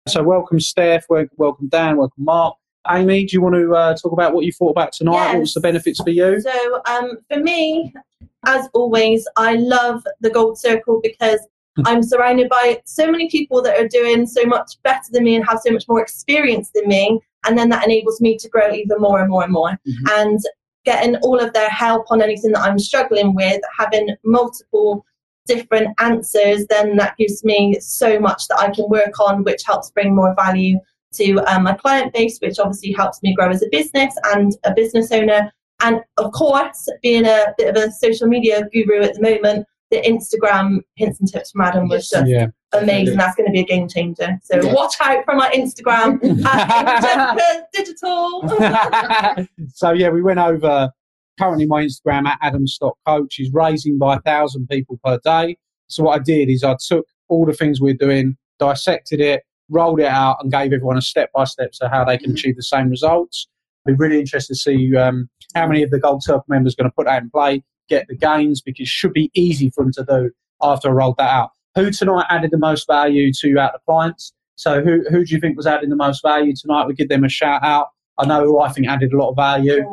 So 0.08 0.24
welcome, 0.24 0.60
Steph. 0.60 1.06
Welcome, 1.10 1.68
Dan. 1.70 1.98
Welcome, 1.98 2.24
Mark. 2.24 2.56
Amy, 2.90 3.26
do 3.26 3.36
you 3.36 3.42
want 3.42 3.54
to 3.56 3.76
uh, 3.76 3.96
talk 3.96 4.12
about 4.12 4.34
what 4.34 4.44
you 4.46 4.52
thought 4.52 4.72
about 4.72 4.92
tonight? 4.94 5.34
What 5.34 5.42
was 5.42 5.54
the 5.54 5.60
benefits 5.60 6.02
for 6.02 6.10
you? 6.10 6.42
So, 6.42 6.82
um, 6.90 7.18
for 7.32 7.40
me, 7.40 7.94
as 8.48 8.68
always, 8.74 9.28
I 9.38 9.56
love 9.56 10.04
the 10.22 10.32
Gold 10.32 10.58
Circle 10.60 11.00
because 11.04 11.40
Hmm. 11.78 11.84
I'm 11.88 12.04
surrounded 12.04 12.50
by 12.50 12.82
so 12.84 13.10
many 13.10 13.30
people 13.30 13.62
that 13.62 13.80
are 13.80 13.88
doing 13.88 14.28
so 14.28 14.44
much 14.44 14.74
better 14.84 15.08
than 15.12 15.24
me 15.24 15.38
and 15.38 15.48
have 15.48 15.62
so 15.66 15.72
much 15.72 15.86
more 15.88 16.02
experience 16.02 16.70
than 16.76 16.86
me. 16.86 17.18
And 17.46 17.58
then 17.58 17.70
that 17.70 17.86
enables 17.86 18.20
me 18.20 18.36
to 18.40 18.50
grow 18.50 18.74
even 18.74 18.98
more 19.00 19.22
and 19.22 19.30
more 19.30 19.44
and 19.44 19.54
more. 19.54 19.80
Mhm. 19.88 20.20
And 20.20 20.40
getting 20.84 21.16
all 21.18 21.40
of 21.40 21.54
their 21.54 21.70
help 21.70 22.08
on 22.12 22.22
anything 22.22 22.52
that 22.52 22.64
I'm 22.64 22.78
struggling 22.78 23.34
with, 23.36 23.62
having 23.80 24.10
multiple 24.26 25.06
different 25.48 25.90
answers, 26.00 26.66
then 26.68 26.98
that 26.98 27.16
gives 27.18 27.44
me 27.44 27.78
so 27.80 28.20
much 28.20 28.48
that 28.48 28.60
I 28.60 28.70
can 28.72 28.86
work 28.90 29.20
on, 29.20 29.44
which 29.44 29.64
helps 29.66 29.92
bring 29.92 30.16
more 30.16 30.36
value 30.36 30.80
to 31.14 31.40
um, 31.52 31.64
my 31.64 31.74
client 31.74 32.14
base, 32.14 32.40
which 32.40 32.58
obviously 32.60 32.92
helps 32.94 33.22
me 33.22 33.34
grow 33.36 33.50
as 33.50 33.62
a 33.64 33.70
business 33.72 34.14
and 34.34 34.54
a 34.64 34.74
business 34.74 35.12
owner. 35.12 35.52
And 35.82 36.02
of 36.18 36.32
course, 36.32 36.88
being 37.02 37.26
a 37.26 37.54
bit 37.58 37.76
of 37.76 37.84
a 37.84 37.92
social 37.92 38.28
media 38.28 38.68
guru 38.72 39.02
at 39.02 39.16
the 39.16 39.22
moment, 39.22 39.66
the 39.90 40.02
Instagram 40.04 40.78
hints 40.96 41.20
and 41.20 41.30
tips 41.30 41.52
from 41.52 41.62
Adam 41.62 41.90
was 41.90 42.08
just 42.10 42.28
Yeah. 42.30 42.48
amazing. 42.72 43.18
That's 43.18 43.36
going 43.36 43.48
to 43.48 43.52
be 43.52 43.60
a 43.60 43.66
game 43.66 43.90
changer. 43.90 44.40
So 44.42 44.62
Yeah. 44.62 44.74
watch 44.74 44.94
out 45.02 45.26
for 45.26 45.36
my 45.36 45.50
Instagram 45.52 46.18
at 46.46 47.66
Digital. 47.74 48.48
so 49.74 49.92
yeah, 49.92 50.10
we 50.10 50.22
went 50.22 50.40
over 50.40 50.92
currently 51.42 51.66
my 51.66 51.84
Instagram 51.84 52.28
at 52.28 52.38
Adam 52.44 52.68
Stott 52.68 52.96
Coach 53.08 53.40
is 53.40 53.50
raising 53.52 53.98
by 53.98 54.18
a 54.18 54.20
thousand 54.20 54.68
people 54.68 55.00
per 55.04 55.18
day. 55.24 55.58
So 55.88 56.04
what 56.04 56.20
I 56.20 56.24
did 56.24 56.50
is 56.50 56.64
I 56.64 56.76
took 56.80 57.08
all 57.30 57.48
the 57.48 57.54
things 57.54 57.82
we're 57.82 57.96
doing, 57.96 58.38
dissected 58.60 59.20
it, 59.20 59.44
rolled 59.68 60.00
it 60.00 60.06
out, 60.06 60.38
and 60.42 60.52
gave 60.52 60.72
everyone 60.72 60.98
a 60.98 61.02
step 61.02 61.32
by 61.34 61.46
step 61.46 61.74
so 61.74 61.88
how 61.88 62.06
they 62.06 62.20
can 62.20 62.34
achieve 62.34 62.58
the 62.58 62.64
same 62.64 62.90
results. 62.90 63.48
I'd 63.88 63.92
be 63.92 63.96
really 63.98 64.20
interested 64.20 64.54
to 64.54 64.60
see 64.60 64.96
um, 64.96 65.30
how 65.56 65.66
many 65.66 65.82
of 65.82 65.90
the 65.90 66.00
Gold 66.00 66.22
Circle 66.22 66.46
members 66.48 66.74
are 66.74 66.84
going 66.84 66.92
to 66.92 66.96
put 66.96 67.08
that 67.08 67.24
in 67.24 67.32
play, 67.32 67.64
get 67.90 68.08
the 68.08 68.16
gains 68.16 68.62
because 68.62 68.84
it 68.84 68.88
should 68.88 69.14
be 69.14 69.32
easy 69.34 69.72
for 69.72 69.84
them 69.84 69.94
to 69.94 70.06
do 70.08 70.32
after 70.62 70.90
I 70.90 70.92
rolled 70.92 71.18
that 71.18 71.32
out. 71.32 71.50
Who 71.74 71.90
tonight 71.90 72.28
added 72.30 72.52
the 72.52 72.60
most 72.60 72.86
value 72.86 73.34
to 73.34 73.58
out 73.58 73.74
the 73.74 73.80
clients? 73.88 74.32
So 74.58 74.84
who 74.84 75.04
who 75.10 75.26
do 75.26 75.34
you 75.34 75.42
think 75.42 75.58
was 75.58 75.66
adding 75.66 75.90
the 75.90 75.96
most 75.96 76.22
value 76.22 76.54
tonight? 76.56 76.86
We 76.86 76.94
give 76.94 77.10
them 77.10 77.24
a 77.24 77.30
shout 77.30 77.64
out. 77.64 77.88
I 78.20 78.28
know 78.28 78.44
who 78.44 78.60
I 78.60 78.70
think 78.72 78.88
added 78.88 79.12
a 79.12 79.18
lot 79.18 79.32
of 79.32 79.36
value. 79.36 79.84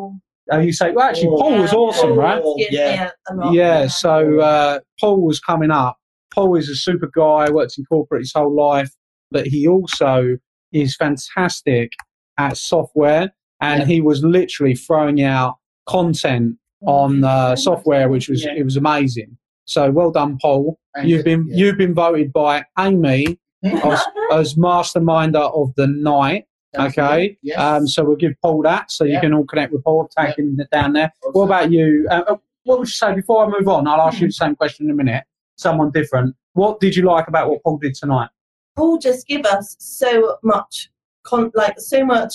Uh, 0.53 0.59
you 0.59 0.73
say, 0.73 0.93
well, 0.93 1.09
actually, 1.09 1.29
Paul 1.29 1.59
was 1.59 1.73
awesome, 1.73 2.09
Paul 2.11 2.17
right? 2.17 2.43
gives 2.57 2.71
me 2.71 2.77
Yeah. 2.79 3.11
a- 3.31 3.35
a 3.35 3.37
lot. 3.37 3.53
Yeah, 3.55 3.87
so 3.87 4.41
uh, 4.41 4.79
Paul 5.01 5.21
was 5.21 5.41
coming 5.41 5.71
up. 5.71 5.97
Paul 6.35 6.57
is 6.57 6.69
a 6.69 6.75
super 6.75 7.11
guy, 7.15 7.51
worked 7.51 7.77
in 7.79 7.85
corporate 7.85 8.21
his 8.23 8.33
whole 8.35 8.55
life, 8.55 8.91
but 9.31 9.47
he 9.47 9.67
also 9.69 10.39
is 10.73 10.97
fantastic 10.97 11.93
at 12.39 12.57
software, 12.57 13.33
and 13.61 13.81
Yeah. 13.81 13.87
he 13.87 14.01
was 14.01 14.23
literally 14.23 14.75
throwing 14.75 15.23
out 15.23 15.57
content 15.87 16.57
on 16.87 17.25
uh, 17.25 17.57
software, 17.57 18.09
which 18.09 18.29
was 18.29 18.45
Yeah. 18.45 18.55
it 18.57 18.63
was 18.65 18.77
amazing. 18.77 19.37
So 19.65 19.91
well 19.91 20.11
done, 20.11 20.39
Paul. 20.41 20.79
Thank 20.95 21.09
You've 21.09 21.19
you. 21.19 21.25
been 21.25 21.47
Yeah. 21.49 21.57
you've 21.57 21.79
been 21.79 21.95
voted 21.95 22.33
by 22.33 22.65
Amy 22.79 23.39
as, 23.65 24.01
as 24.33 24.55
masterminder 24.55 25.53
of 25.55 25.75
the 25.77 25.87
night. 25.89 26.45
Okay, 26.79 27.39
Yes. 27.43 27.59
um, 27.59 27.87
so 27.87 28.05
we'll 28.05 28.17
give 28.17 28.35
Paul 28.43 28.63
that, 28.63 28.91
so 28.91 29.05
you 29.05 29.19
can 29.21 29.33
all 29.35 29.45
connect 29.45 29.73
with 29.73 29.85
Paul, 29.85 30.09
tag 30.17 30.39
him 30.39 30.59
down 30.73 30.93
there. 30.93 31.13
What 31.33 31.45
about 31.45 31.71
you? 31.73 32.07
Uh, 32.11 32.23
uh, 32.29 32.37
what 32.65 32.79
would 32.81 32.89
you 32.89 32.93
say 32.93 33.15
before 33.15 33.45
I 33.45 33.49
move 33.49 33.69
on? 33.69 33.87
I'll 33.87 34.01
ask 34.03 34.21
you 34.21 34.29
the 34.29 34.33
same 34.33 34.55
question 34.55 34.87
in 34.87 34.93
a 34.93 34.95
minute. 34.95 35.25
Someone 35.57 35.91
different. 35.91 36.37
What 36.53 36.81
did 36.81 36.95
you 36.97 37.03
like 37.05 37.29
about 37.29 37.51
what 37.51 37.63
Paul 37.63 37.79
did 37.79 37.95
tonight? 37.95 38.29
Paul 38.77 38.99
just 38.99 39.27
give 39.27 39.45
us 39.47 39.75
so 39.79 40.37
much 40.43 40.89
con- 41.25 41.51
like 41.55 41.79
so 41.81 42.05
much 42.05 42.35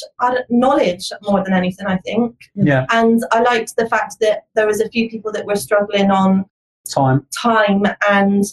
knowledge 0.50 1.12
more 1.24 1.44
than 1.44 1.54
anything. 1.54 1.88
I 1.88 1.98
think, 1.98 2.36
Yeah, 2.56 2.86
and 2.90 3.22
I 3.32 3.42
liked 3.42 3.76
the 3.78 3.88
fact 3.88 4.16
that 4.22 4.44
there 4.56 4.68
was 4.68 4.82
a 4.82 4.90
few 4.90 5.10
people 5.10 5.32
that 5.32 5.46
were 5.46 5.56
struggling 5.56 6.12
on 6.12 6.46
time. 6.94 7.26
time 7.42 7.84
and 8.10 8.44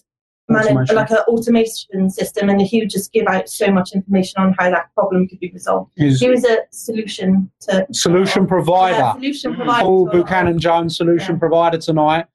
manage 0.51 0.91
like 0.93 1.11
an 1.11 1.19
automation 1.29 2.11
system, 2.11 2.49
and 2.49 2.61
he 2.61 2.81
would 2.81 2.91
just 2.91 3.13
give 3.13 3.27
out 3.27 3.49
so 3.49 3.71
much 3.71 3.93
information 3.93 4.43
on 4.43 4.55
how 4.59 4.71
that 4.71 4.93
problem 4.95 5.29
could 5.29 5.41
be 5.41 5.51
resolved. 5.53 5.93
Is 5.97 6.21
He 6.21 6.29
was 6.29 6.45
a 6.45 6.59
solution 6.71 7.51
to 7.61 7.87
solution 7.93 8.43
Yeah, 8.43 8.49
provider. 8.49 9.13
solution 9.19 9.53
Mm. 9.53 9.57
provider. 9.57 9.85
Paul 9.85 9.99
to 9.99 10.03
a 10.03 10.05
lot 10.05 10.15
of- 10.21 10.27
Buchanan 10.27 10.59
Jones, 10.59 10.97
solution 10.97 11.35
Yeah. 11.37 11.39
provider 11.41 11.79
tonight. 11.79 12.27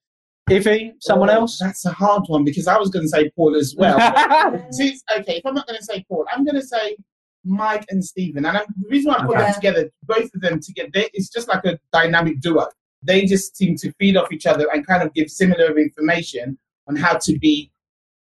Iffy, 0.50 0.94
someone 1.00 1.30
Oh, 1.32 1.34
else? 1.42 1.58
That's 1.60 1.86
a 1.86 1.92
hard 1.92 2.24
one 2.28 2.44
because 2.44 2.68
I 2.68 2.78
was 2.78 2.90
going 2.90 3.04
to 3.06 3.10
say 3.10 3.30
Paul 3.32 3.56
as 3.56 3.76
well. 3.78 3.98
See, 4.72 4.96
okay, 5.20 5.38
if 5.38 5.46
I'm 5.46 5.56
not 5.56 5.66
going 5.68 5.80
to 5.80 5.84
say 5.86 6.06
Paul, 6.08 6.26
I'm 6.32 6.46
going 6.46 6.56
to 6.56 6.62
say 6.66 6.96
Mike 7.44 7.84
and 7.90 8.04
Stephen. 8.06 8.46
And 8.46 8.56
I'm, 8.58 8.66
the 8.82 8.88
reason 8.90 9.10
why 9.12 9.18
I 9.18 9.26
put 9.26 9.36
Okay. 9.36 9.42
them 9.46 9.54
together, 9.56 9.90
both 10.04 10.30
of 10.36 10.42
them 10.42 10.60
together, 10.60 10.90
they, 10.94 11.10
it's 11.14 11.30
just 11.30 11.48
like 11.48 11.66
a 11.66 11.80
dynamic 11.92 12.42
duo. 12.42 12.68
They 13.02 13.26
just 13.26 13.58
seem 13.58 13.76
to 13.78 13.92
feed 14.00 14.18
off 14.18 14.32
each 14.32 14.46
other 14.46 14.68
and 14.72 14.86
kind 14.86 15.02
of 15.02 15.14
give 15.16 15.30
similar 15.32 15.78
information 15.80 16.58
on 16.88 16.96
how 16.96 17.18
to 17.18 17.40
be 17.40 17.72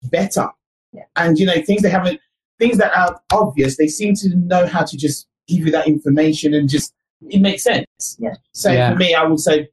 better. 0.09 0.49
Yeah. 0.93 1.03
And 1.15 1.37
you 1.37 1.45
know, 1.45 1.61
things 1.61 1.81
they 1.81 1.89
haven't, 1.89 2.19
things 2.59 2.77
that 2.77 2.95
are 2.95 3.19
obvious, 3.33 3.77
they 3.77 3.87
seem 3.87 4.15
to 4.15 4.35
know 4.35 4.65
how 4.65 4.83
to 4.83 4.97
just 4.97 5.27
give 5.47 5.65
you 5.65 5.71
that 5.71 5.87
information 5.87 6.53
and 6.53 6.67
just 6.69 6.93
it 7.29 7.41
makes 7.41 7.63
sense. 7.63 8.17
Yeah. 8.19 8.35
So 8.53 8.71
Yeah. 8.71 8.91
for 8.91 8.95
me, 8.97 9.13
I 9.13 9.23
would 9.23 9.39
say 9.39 9.67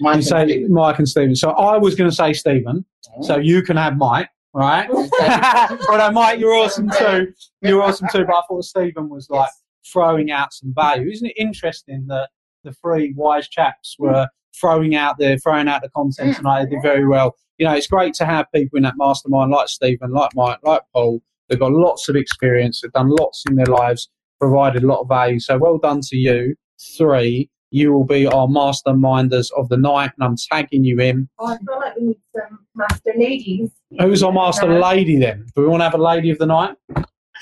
Mike 0.00 0.14
You 0.14 0.16
and 0.18 0.24
say 0.24 0.46
Stephen. 0.46 0.72
Mike 0.72 0.98
and 0.98 1.08
Stephen. 1.08 1.36
So 1.36 1.50
I 1.50 1.76
was 1.78 1.94
going 1.94 2.10
to 2.10 2.14
say 2.16 2.32
Stephen. 2.32 2.84
So 3.22 3.36
you 3.36 3.62
can 3.62 3.76
have 3.76 3.96
Mike, 3.96 4.28
right? 4.54 4.88
Although 5.88 6.10
Mike, 6.12 6.40
you're 6.40 6.54
awesome 6.54 6.90
too. 6.90 7.32
You're 7.62 7.82
awesome 7.82 8.08
too. 8.10 8.24
But 8.24 8.34
I 8.36 8.42
thought 8.48 8.64
Stephen 8.64 9.08
was 9.08 9.28
like 9.30 9.50
throwing 9.92 10.30
out 10.30 10.52
some 10.52 10.72
value. 10.74 11.10
Isn't 11.10 11.28
it 11.28 11.34
interesting 11.36 12.06
that 12.08 12.30
the 12.64 12.72
three 12.72 13.12
wise 13.16 13.48
chaps 13.48 13.96
were 13.98 14.26
throwing 14.58 14.94
out 14.96 15.18
the 15.18 15.38
throwing 15.38 15.68
out 15.68 15.82
the 15.82 15.90
content 15.90 16.32
Mm. 16.32 16.36
tonight? 16.38 16.64
They 16.64 16.70
did 16.70 16.82
very 16.82 17.06
well. 17.06 17.36
You 17.58 17.66
know, 17.66 17.74
it's 17.74 17.86
great 17.86 18.14
to 18.14 18.24
have 18.26 18.46
people 18.52 18.76
in 18.76 18.82
that 18.82 18.94
mastermind 18.96 19.50
like 19.52 19.68
Stephen, 19.68 20.10
like 20.12 20.30
Mike, 20.34 20.58
like 20.64 20.82
Paul. 20.92 21.22
They've 21.48 21.58
got 21.58 21.72
lots 21.72 22.08
of 22.08 22.16
experience. 22.16 22.80
They've 22.80 22.92
done 22.92 23.10
lots 23.10 23.44
in 23.48 23.54
their 23.56 23.66
lives, 23.66 24.08
provided 24.40 24.82
a 24.82 24.86
lot 24.86 25.00
of 25.02 25.08
value. 25.08 25.38
So 25.38 25.56
well 25.58 25.78
done 25.78 26.00
to 26.02 26.16
you. 26.16 26.56
Three, 26.98 27.48
you 27.70 27.92
will 27.92 28.04
be 28.04 28.26
our 28.26 28.48
masterminders 28.48 29.50
of 29.56 29.68
the 29.68 29.76
night, 29.76 30.10
and 30.18 30.24
I'm 30.24 30.36
tagging 30.50 30.84
you 30.84 30.98
in. 31.00 31.28
Oh, 31.38 31.46
I 31.46 31.58
feel 31.58 31.78
like 31.78 31.96
we 31.96 32.06
need 32.08 32.16
some 32.34 32.58
master 32.74 33.12
ladies. 33.16 33.70
Who's 34.00 34.22
our 34.24 34.32
master 34.32 34.66
No. 34.68 34.80
lady 34.80 35.18
then? 35.18 35.46
Do 35.54 35.62
we 35.62 35.68
want 35.68 35.80
to 35.80 35.84
have 35.84 35.94
a 35.94 35.98
lady 36.02 36.30
of 36.30 36.38
the 36.38 36.46
night? 36.46 36.74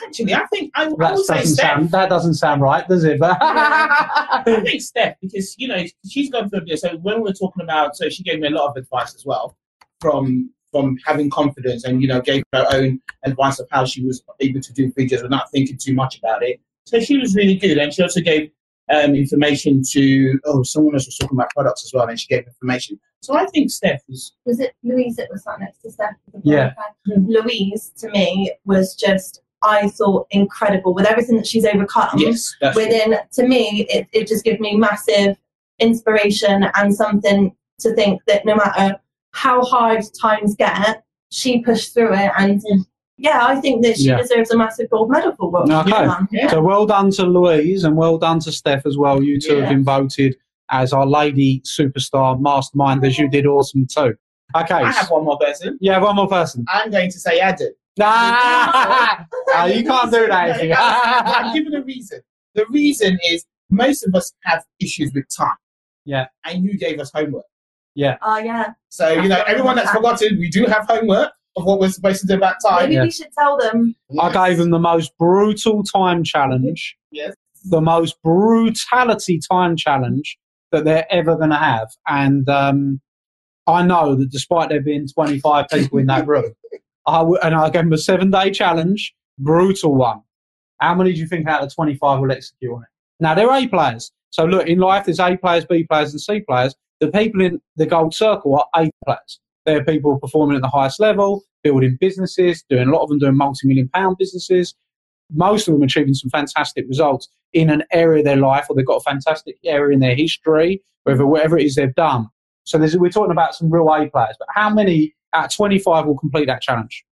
Actually, 0.04 0.34
I 0.34 0.44
think 0.46 0.72
I, 0.74 0.84
I 0.86 0.88
That 0.98 1.14
would 1.14 1.24
say 1.24 1.36
doesn't 1.36 1.54
Steph. 1.54 1.70
sound 1.76 1.90
that 1.92 2.08
doesn't 2.10 2.34
sound 2.34 2.60
right, 2.60 2.86
does 2.88 3.04
it? 3.04 3.20
I 3.22 4.42
think 4.64 4.80
Steph, 4.82 5.16
because 5.20 5.54
you 5.58 5.68
know 5.68 5.84
she's 6.08 6.28
gone 6.30 6.50
through 6.50 6.64
this. 6.66 6.80
So 6.82 6.96
when 6.98 7.22
we're 7.22 7.32
talking 7.32 7.62
about, 7.62 7.96
so 7.96 8.08
she 8.08 8.22
gave 8.22 8.40
me 8.40 8.48
a 8.48 8.50
lot 8.50 8.68
of 8.70 8.76
advice 8.76 9.14
as 9.14 9.24
well 9.24 9.56
from 10.02 10.50
from 10.72 10.96
having 11.06 11.30
confidence, 11.30 11.84
and 11.84 12.02
you 12.02 12.08
know 12.08 12.20
gave 12.20 12.42
her 12.52 12.66
own 12.72 13.00
advice 13.24 13.58
of 13.58 13.66
how 13.70 13.84
she 13.84 14.04
was 14.04 14.22
able 14.40 14.60
to 14.60 14.72
do 14.72 14.92
videos 14.92 15.22
without 15.22 15.50
thinking 15.50 15.78
too 15.78 15.94
much 15.94 16.18
about 16.18 16.42
it. 16.42 16.60
So 16.84 17.00
she 17.00 17.16
was 17.16 17.34
really 17.34 17.56
good, 17.56 17.78
and 17.78 17.94
she 17.94 18.02
also 18.02 18.20
gave 18.20 18.50
um, 18.92 19.14
information 19.14 19.82
to 19.92 20.38
oh 20.44 20.62
someone 20.62 20.94
else 20.94 21.06
was 21.06 21.16
talking 21.16 21.38
about 21.38 21.50
products 21.50 21.84
as 21.84 21.92
well, 21.94 22.08
and 22.08 22.18
she 22.20 22.26
gave 22.26 22.46
information. 22.46 22.98
So 23.22 23.34
I 23.34 23.46
think 23.46 23.70
Steph 23.70 24.02
was 24.08 24.32
Was 24.44 24.58
it 24.58 24.74
Louise 24.82 25.16
that 25.16 25.28
was 25.30 25.44
sat 25.44 25.60
next 25.60 25.78
to 25.82 25.92
Steph? 25.92 26.16
Yeah. 26.42 26.72
Louise, 27.06 27.92
to 27.98 28.10
me, 28.10 28.52
was 28.64 28.96
just, 28.96 29.42
I 29.62 29.88
thought, 29.90 30.26
incredible 30.32 30.92
with 30.92 31.06
everything 31.06 31.36
that 31.36 31.46
she's 31.46 31.64
overcome. 31.64 32.18
yes, 32.18 32.52
that's 32.60 32.74
Within, 32.76 33.14
to 33.34 33.46
me, 33.46 33.86
it, 33.88 34.08
it 34.12 34.26
just 34.26 34.44
gave 34.44 34.58
me 34.58 34.76
massive 34.76 35.36
inspiration 35.78 36.64
and 36.74 36.92
something 36.92 37.54
to 37.78 37.94
think 37.94 38.22
that 38.26 38.44
no 38.44 38.56
matter 38.56 38.98
how 39.32 39.62
hard 39.62 40.02
times 40.20 40.54
get, 40.56 41.02
she 41.30 41.60
pushed 41.62 41.94
through 41.94 42.14
it. 42.14 42.30
And 42.38 42.62
yeah, 43.18 43.46
I 43.46 43.60
think 43.60 43.82
that 43.84 43.96
she 43.96 44.04
Yeah. 44.08 44.18
deserves 44.18 44.50
a 44.50 44.56
massive 44.56 44.90
gold 44.90 45.10
medal 45.10 45.32
for 45.36 45.50
what 45.50 45.70
Okay. 45.70 45.82
she's 45.84 45.90
done. 45.92 46.28
Yeah. 46.30 46.48
So 46.50 46.60
well 46.62 46.86
done 46.86 47.10
to 47.12 47.24
Louise 47.24 47.84
and 47.84 47.96
well 47.96 48.18
done 48.18 48.40
to 48.40 48.52
Steph 48.52 48.84
as 48.86 48.96
well. 48.98 49.22
You 49.22 49.40
two 49.40 49.56
have 49.58 49.68
been 49.68 49.84
voted 49.84 50.36
as 50.70 50.92
our 50.92 51.06
lady 51.06 51.60
superstar 51.60 52.40
mastermind 52.40 53.04
as 53.04 53.18
You 53.18 53.28
did 53.28 53.46
awesome 53.46 53.86
too. 53.86 54.14
Okay. 54.56 54.74
I 54.74 54.90
have 54.90 55.10
one 55.10 55.24
more 55.24 55.38
person. 55.38 55.78
Yeah, 55.80 55.98
one 55.98 56.16
more 56.16 56.28
person. 56.28 56.64
I'm 56.68 56.90
going 56.90 57.10
to 57.10 57.18
say 57.18 57.38
Adam. 57.40 57.68
Nah, 57.98 58.06
Ah, 59.54 59.66
you 59.66 59.84
can't 59.84 60.10
do 60.10 60.26
that. 60.26 60.62
No, 60.62 60.74
I'm 60.76 61.54
giving 61.54 61.74
a 61.74 61.82
reason. 61.82 62.20
The 62.54 62.64
reason 62.70 63.18
is 63.30 63.44
most 63.70 64.02
of 64.06 64.14
us 64.14 64.32
have 64.44 64.64
issues 64.80 65.12
with 65.14 65.24
time. 65.34 65.56
Yeah. 66.04 66.26
And 66.44 66.64
you 66.64 66.76
gave 66.78 67.00
us 67.00 67.10
homework. 67.14 67.44
Oh, 68.22 68.38
yeah. 68.38 68.72
So, 68.88 69.10
you 69.10 69.28
know, 69.28 69.42
everyone 69.46 69.76
that's 69.76 69.90
forgotten, 69.90 70.38
we 70.38 70.48
do 70.50 70.64
have 70.66 70.86
homework 70.88 71.32
of 71.56 71.64
what 71.64 71.78
we're 71.80 71.90
supposed 71.90 72.20
to 72.22 72.26
do 72.26 72.34
about 72.34 72.56
time. 72.66 72.82
Maybe 72.84 72.94
Yeah. 72.94 73.02
we 73.04 73.10
should 73.10 73.32
tell 73.38 73.58
them. 73.58 73.94
I 74.20 74.32
gave 74.48 74.58
them 74.58 74.70
the 74.70 74.78
most 74.78 75.12
brutal 75.18 75.82
time 75.84 76.24
challenge. 76.24 76.96
Yes. 77.10 77.34
the 77.70 77.80
most 77.80 78.20
brutality 78.22 79.38
time 79.50 79.76
challenge 79.76 80.36
that 80.72 80.84
they're 80.84 81.06
ever 81.10 81.36
going 81.36 81.50
to 81.50 81.56
have. 81.56 81.88
And 82.08 82.48
um, 82.48 83.00
I 83.66 83.84
know 83.84 84.14
that 84.16 84.30
despite 84.30 84.68
there 84.70 84.80
being 84.80 85.06
25 85.06 85.68
people 85.68 85.98
in 85.98 86.06
that 86.06 86.26
room, 86.26 86.52
I 87.06 87.18
w- 87.18 87.38
and 87.42 87.54
I 87.54 87.66
gave 87.70 87.82
them 87.84 87.92
a 87.92 87.98
seven 87.98 88.30
day 88.30 88.50
challenge, 88.50 89.14
brutal 89.38 89.94
one. 89.94 90.22
How 90.80 90.94
many 90.94 91.12
do 91.12 91.20
you 91.20 91.26
think 91.28 91.46
out 91.46 91.62
of 91.62 91.72
25 91.74 92.20
will 92.20 92.32
execute 92.32 92.72
on 92.72 92.82
it? 92.82 92.88
Now, 93.20 93.34
they're 93.34 93.50
A 93.52 93.68
players. 93.68 94.10
So, 94.32 94.44
look, 94.44 94.66
in 94.66 94.78
life, 94.78 95.04
there's 95.04 95.20
A 95.20 95.36
players, 95.36 95.64
B 95.66 95.84
players, 95.84 96.12
and 96.12 96.20
C 96.20 96.40
players. 96.40 96.74
The 97.00 97.08
people 97.08 97.42
in 97.42 97.60
the 97.76 97.86
gold 97.86 98.14
circle 98.14 98.56
are 98.56 98.82
A 98.82 98.90
players. 99.04 99.40
They're 99.66 99.84
people 99.84 100.18
performing 100.18 100.56
at 100.56 100.62
the 100.62 100.68
highest 100.68 101.00
level, 101.00 101.44
building 101.62 101.98
businesses, 102.00 102.64
doing 102.68 102.88
a 102.88 102.90
lot 102.90 103.02
of 103.02 103.10
them 103.10 103.18
doing 103.18 103.36
multi 103.36 103.68
million 103.68 103.88
pound 103.90 104.16
businesses, 104.18 104.74
most 105.30 105.68
of 105.68 105.74
them 105.74 105.82
achieving 105.82 106.14
some 106.14 106.30
fantastic 106.30 106.86
results 106.88 107.28
in 107.52 107.68
an 107.70 107.84
area 107.92 108.20
of 108.20 108.24
their 108.24 108.36
life 108.36 108.66
or 108.68 108.76
they've 108.76 108.86
got 108.86 108.96
a 108.96 109.00
fantastic 109.00 109.56
area 109.64 109.94
in 109.94 110.00
their 110.00 110.14
history, 110.14 110.82
whether 111.04 111.26
whatever 111.26 111.58
it 111.58 111.66
is 111.66 111.74
they've 111.74 111.94
done. 111.94 112.26
So 112.64 112.78
there's, 112.78 112.96
we're 112.96 113.10
talking 113.10 113.32
about 113.32 113.54
some 113.54 113.70
real 113.70 113.92
A 113.92 114.08
players, 114.08 114.36
but 114.38 114.48
how 114.54 114.70
many 114.70 115.14
out 115.34 115.46
of 115.46 115.54
25 115.54 116.06
will 116.06 116.18
complete 116.18 116.46
that 116.46 116.62
challenge? 116.62 117.04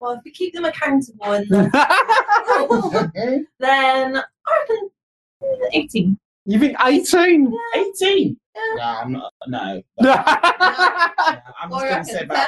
Well, 0.00 0.12
if 0.12 0.20
we 0.24 0.30
keep 0.30 0.54
them 0.54 0.64
accountable, 0.64 1.32
and 1.32 1.48
then, 1.48 1.70
then 3.58 4.16
I 4.16 4.58
reckon 4.60 4.90
uh, 5.42 5.68
18. 5.72 6.18
You 6.52 6.58
think 6.58 6.76
18? 6.82 7.52
18. 7.74 8.36
Yeah. 8.56 8.62
No, 8.76 8.82
I'm 8.82 9.12
not. 9.12 9.32
No. 9.48 9.82
I 10.00 11.14
Yeah, 11.30 11.40
I'm 11.62 11.70
just 11.70 11.82
going 11.84 11.98
to 11.98 12.04
say 12.04 12.22
about, 12.24 12.36
10. 12.36 12.46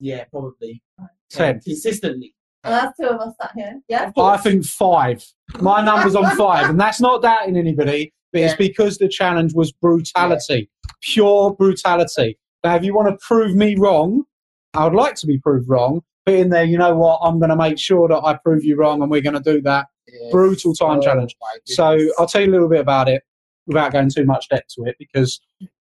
yeah, 0.00 0.24
probably. 0.24 0.82
Ten. 1.30 1.60
Consistently. 1.60 2.34
Well, 2.64 2.72
that's 2.72 2.96
two 2.98 3.06
of 3.06 3.20
us 3.20 3.34
sat 3.40 3.52
here. 3.54 3.80
Yeah. 3.88 4.10
I 4.16 4.36
think 4.38 4.64
five. 4.64 5.24
My 5.60 5.84
number's 5.84 6.16
on 6.16 6.36
five, 6.36 6.68
and 6.68 6.80
that's 6.80 7.00
not 7.00 7.22
doubting 7.22 7.56
anybody, 7.56 8.12
but 8.32 8.42
it's 8.42 8.54
because 8.54 8.98
the 8.98 9.08
challenge 9.08 9.54
was 9.54 9.70
brutality, 9.72 10.68
pure 11.00 11.54
brutality. 11.54 12.38
Now, 12.64 12.74
if 12.74 12.84
you 12.84 12.94
want 12.94 13.08
to 13.08 13.24
prove 13.24 13.54
me 13.54 13.76
wrong, 13.76 14.24
I 14.74 14.84
would 14.84 14.94
like 14.94 15.14
to 15.16 15.26
be 15.26 15.38
proved 15.38 15.68
wrong. 15.68 16.00
Put 16.26 16.34
in 16.34 16.50
there, 16.50 16.64
you 16.64 16.76
know 16.76 16.96
what? 16.96 17.20
I'm 17.22 17.38
going 17.38 17.50
to 17.50 17.56
make 17.56 17.78
sure 17.78 18.08
that 18.08 18.18
I 18.24 18.34
prove 18.34 18.64
you 18.64 18.76
wrong, 18.76 19.00
and 19.00 19.10
we're 19.10 19.20
going 19.20 19.40
to 19.40 19.52
do 19.52 19.62
that. 19.62 19.86
Yeah. 20.08 20.28
Brutal 20.30 20.74
time 20.74 20.98
Oh, 20.98 21.02
challenge. 21.02 21.36
So. 21.66 21.98
I'll 22.18 22.26
tell 22.26 22.42
you 22.42 22.50
a 22.50 22.52
little 22.52 22.68
bit 22.68 22.80
about 22.80 23.08
it 23.08 23.22
without 23.66 23.92
going 23.92 24.08
too 24.10 24.24
much 24.24 24.48
depth 24.48 24.68
to 24.76 24.84
it 24.84 24.96
because 24.98 25.40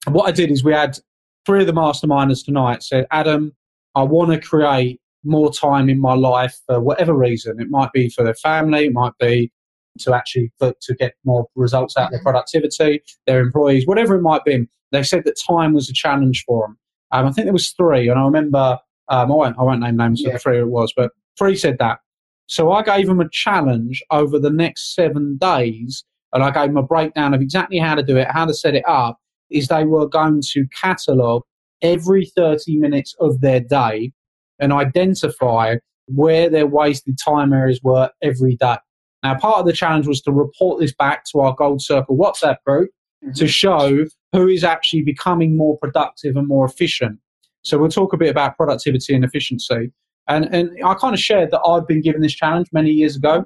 what 0.07 0.23
I 0.27 0.31
did 0.31 0.49
is 0.51 0.63
we 0.63 0.71
had 0.73 0.97
three 1.45 1.61
of 1.61 1.67
the 1.67 1.73
masterminders 1.73 2.45
tonight 2.45 2.81
said, 2.83 3.05
Adam, 3.11 3.53
I 3.95 4.03
want 4.03 4.31
to 4.31 4.39
create 4.39 5.01
more 5.25 5.51
time 5.51 5.89
in 5.89 5.99
my 5.99 6.13
life 6.13 6.57
for 6.65 6.79
whatever 6.79 7.13
reason. 7.13 7.59
It 7.59 7.69
might 7.69 7.91
be 7.91 8.09
for 8.09 8.23
their 8.23 8.33
family, 8.35 8.85
it 8.85 8.93
might 8.93 9.13
be 9.19 9.51
to 9.99 10.13
actually 10.13 10.51
for, 10.57 10.73
to 10.81 10.95
get 10.95 11.13
more 11.25 11.45
results 11.55 11.95
out 11.97 12.05
of 12.05 12.11
their 12.11 12.21
productivity, 12.23 13.01
their 13.27 13.41
employees, 13.41 13.85
whatever 13.85 14.15
it 14.15 14.21
might 14.21 14.43
be. 14.43 14.67
They 14.91 15.03
said 15.03 15.23
that 15.25 15.35
time 15.47 15.73
was 15.73 15.89
a 15.89 15.93
challenge 15.93 16.43
for 16.47 16.67
them. 16.67 16.77
Um, 17.11 17.27
I 17.27 17.31
think 17.31 17.45
there 17.45 17.53
was 17.53 17.71
three, 17.71 18.07
and 18.09 18.17
I 18.19 18.23
remember 18.23 18.79
um, 19.09 19.31
I 19.31 19.35
won't 19.35 19.59
I 19.59 19.63
won't 19.63 19.81
name 19.81 19.97
names 19.97 20.21
of 20.21 20.27
Yeah. 20.27 20.33
the 20.33 20.39
three 20.39 20.59
it 20.59 20.67
was, 20.67 20.93
but 20.95 21.11
three 21.37 21.55
said 21.55 21.77
that. 21.79 21.99
So 22.47 22.71
I 22.71 22.83
gave 22.83 23.07
them 23.07 23.19
a 23.19 23.29
challenge 23.29 24.03
over 24.11 24.37
the 24.37 24.49
next 24.49 24.95
seven 24.95 25.37
days, 25.37 26.03
and 26.33 26.43
I 26.43 26.51
gave 26.51 26.67
them 26.67 26.77
a 26.77 26.83
breakdown 26.83 27.33
of 27.33 27.41
exactly 27.41 27.77
how 27.77 27.95
to 27.95 28.03
do 28.03 28.17
it, 28.17 28.27
how 28.29 28.45
to 28.45 28.53
set 28.53 28.75
it 28.75 28.87
up. 28.87 29.17
Is 29.49 29.67
they 29.67 29.85
were 29.85 30.07
going 30.07 30.41
to 30.53 30.65
catalogue 30.73 31.43
every 31.81 32.25
30 32.25 32.77
minutes 32.77 33.15
of 33.19 33.41
their 33.41 33.59
day 33.59 34.11
and 34.59 34.73
identify 34.73 35.75
where 36.07 36.49
their 36.49 36.65
wasted 36.65 37.17
time 37.23 37.53
areas 37.53 37.79
were 37.83 38.09
every 38.21 38.55
day. 38.55 38.77
Now, 39.21 39.35
part 39.35 39.59
of 39.59 39.65
the 39.65 39.73
challenge 39.73 40.07
was 40.07 40.21
to 40.21 40.31
report 40.31 40.79
this 40.79 40.93
back 40.93 41.23
to 41.31 41.39
our 41.39 41.53
Gold 41.53 41.81
Circle 41.81 42.17
WhatsApp 42.17 42.57
group 42.65 42.89
mm-hmm. 43.23 43.33
to 43.33 43.47
show 43.47 44.05
who 44.33 44.47
is 44.47 44.63
actually 44.63 45.03
becoming 45.03 45.55
more 45.55 45.77
productive 45.77 46.35
and 46.35 46.47
more 46.47 46.65
efficient. 46.65 47.19
So 47.61 47.77
we'll 47.77 47.89
talk 47.89 48.11
a 48.13 48.17
bit 48.17 48.29
about 48.29 48.57
productivity 48.57 49.13
and 49.13 49.23
efficiency. 49.23 49.91
And, 50.27 50.45
and 50.53 50.71
I 50.85 50.93
kind 50.93 51.13
of 51.13 51.19
shared 51.19 51.51
that 51.51 51.61
I'd 51.61 51.87
been 51.87 52.01
given 52.01 52.21
this 52.21 52.33
challenge 52.33 52.67
many 52.71 52.91
years 52.91 53.15
ago. 53.15 53.45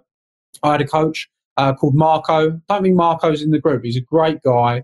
I 0.63 0.73
had 0.73 0.81
a 0.81 0.87
coach 0.87 1.29
uh, 1.57 1.73
called 1.73 1.95
Marco. 1.95 2.51
Don't 2.69 2.83
think 2.83 2.95
Marco's 2.95 3.41
in 3.41 3.51
the 3.51 3.59
group. 3.59 3.83
He's 3.83 3.97
a 3.97 4.01
great 4.01 4.41
guy, 4.43 4.83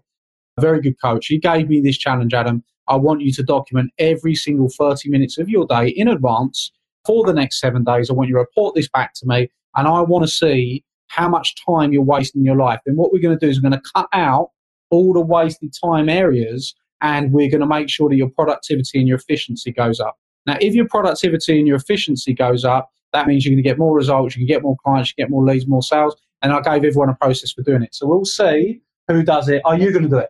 a 0.57 0.61
very 0.61 0.81
good 0.81 0.99
coach. 1.01 1.27
He 1.27 1.37
gave 1.37 1.69
me 1.69 1.81
this 1.81 1.97
challenge, 1.97 2.33
Adam. 2.33 2.63
I 2.87 2.95
want 2.95 3.21
you 3.21 3.31
to 3.33 3.43
document 3.43 3.91
every 3.97 4.35
single 4.35 4.69
30 4.69 5.09
minutes 5.09 5.37
of 5.37 5.49
your 5.49 5.65
day 5.65 5.87
in 5.87 6.07
advance 6.07 6.71
for 7.05 7.25
the 7.25 7.33
next 7.33 7.59
seven 7.59 7.83
days. 7.83 8.09
I 8.09 8.13
want 8.13 8.29
you 8.29 8.35
to 8.35 8.39
report 8.39 8.75
this 8.75 8.89
back 8.89 9.13
to 9.15 9.27
me, 9.27 9.49
and 9.75 9.87
I 9.87 10.01
want 10.01 10.25
to 10.25 10.31
see 10.31 10.83
how 11.07 11.29
much 11.29 11.55
time 11.63 11.93
you're 11.93 12.01
wasting 12.01 12.41
in 12.41 12.45
your 12.45 12.57
life. 12.57 12.79
Then 12.85 12.95
what 12.95 13.13
we're 13.13 13.21
going 13.21 13.37
to 13.37 13.45
do 13.45 13.49
is 13.49 13.61
we're 13.61 13.69
going 13.69 13.81
to 13.81 13.91
cut 13.93 14.07
out 14.13 14.49
all 14.89 15.13
the 15.13 15.21
wasted 15.21 15.73
time 15.83 16.09
areas, 16.09 16.75
and 17.01 17.31
we're 17.31 17.49
going 17.49 17.61
to 17.61 17.67
make 17.67 17.89
sure 17.89 18.09
that 18.09 18.15
your 18.15 18.29
productivity 18.29 18.99
and 18.99 19.07
your 19.07 19.17
efficiency 19.17 19.71
goes 19.71 19.99
up. 19.99 20.17
Now, 20.45 20.57
if 20.59 20.73
your 20.73 20.87
productivity 20.87 21.57
and 21.57 21.67
your 21.67 21.77
efficiency 21.77 22.33
goes 22.33 22.65
up, 22.65 22.91
that 23.13 23.27
means 23.27 23.45
you're 23.45 23.51
going 23.51 23.63
to 23.63 23.69
get 23.69 23.77
more 23.77 23.95
results, 23.95 24.35
you 24.35 24.41
can 24.41 24.47
get 24.47 24.63
more 24.63 24.75
clients, 24.83 25.13
you 25.15 25.23
get 25.23 25.29
more 25.29 25.43
leads, 25.43 25.67
more 25.67 25.83
sales. 25.83 26.15
And 26.41 26.51
I 26.51 26.59
gave 26.61 26.83
everyone 26.83 27.09
a 27.09 27.15
process 27.15 27.51
for 27.51 27.61
doing 27.61 27.83
it. 27.83 27.95
So 27.95 28.07
we'll 28.07 28.25
see 28.25 28.81
who 29.07 29.23
does 29.23 29.47
it. 29.49 29.61
Are 29.65 29.77
you 29.77 29.91
going 29.91 30.03
to 30.03 30.09
do 30.09 30.17
it? 30.17 30.29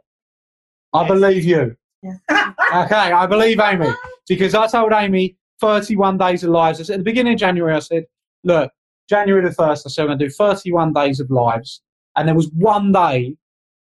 I 0.94 1.08
believe 1.08 1.44
you. 1.44 1.76
Yeah. 2.04 2.18
okay, 2.30 2.96
I 2.96 3.26
believe 3.26 3.60
Amy 3.60 3.90
because 4.28 4.54
I 4.54 4.68
told 4.68 4.92
Amy 4.94 5.38
31 5.62 6.18
days 6.18 6.44
of 6.44 6.50
lives. 6.50 6.90
At 6.90 6.98
the 6.98 7.04
beginning 7.04 7.34
of 7.34 7.40
January, 7.40 7.74
I 7.74 7.80
said, 7.80 8.06
look, 8.44 8.72
January 9.10 9.44
the 9.48 9.56
1st, 9.56 9.84
I 9.86 9.90
said, 9.90 10.02
I'm 10.04 10.08
going 10.10 10.20
to 10.20 10.26
do 10.26 10.32
31 10.32 10.94
days 10.94 11.20
of 11.20 11.30
lives. 11.32 11.82
And 12.16 12.28
there 12.28 12.36
was 12.36 12.50
one 12.54 12.92
day 12.92 13.36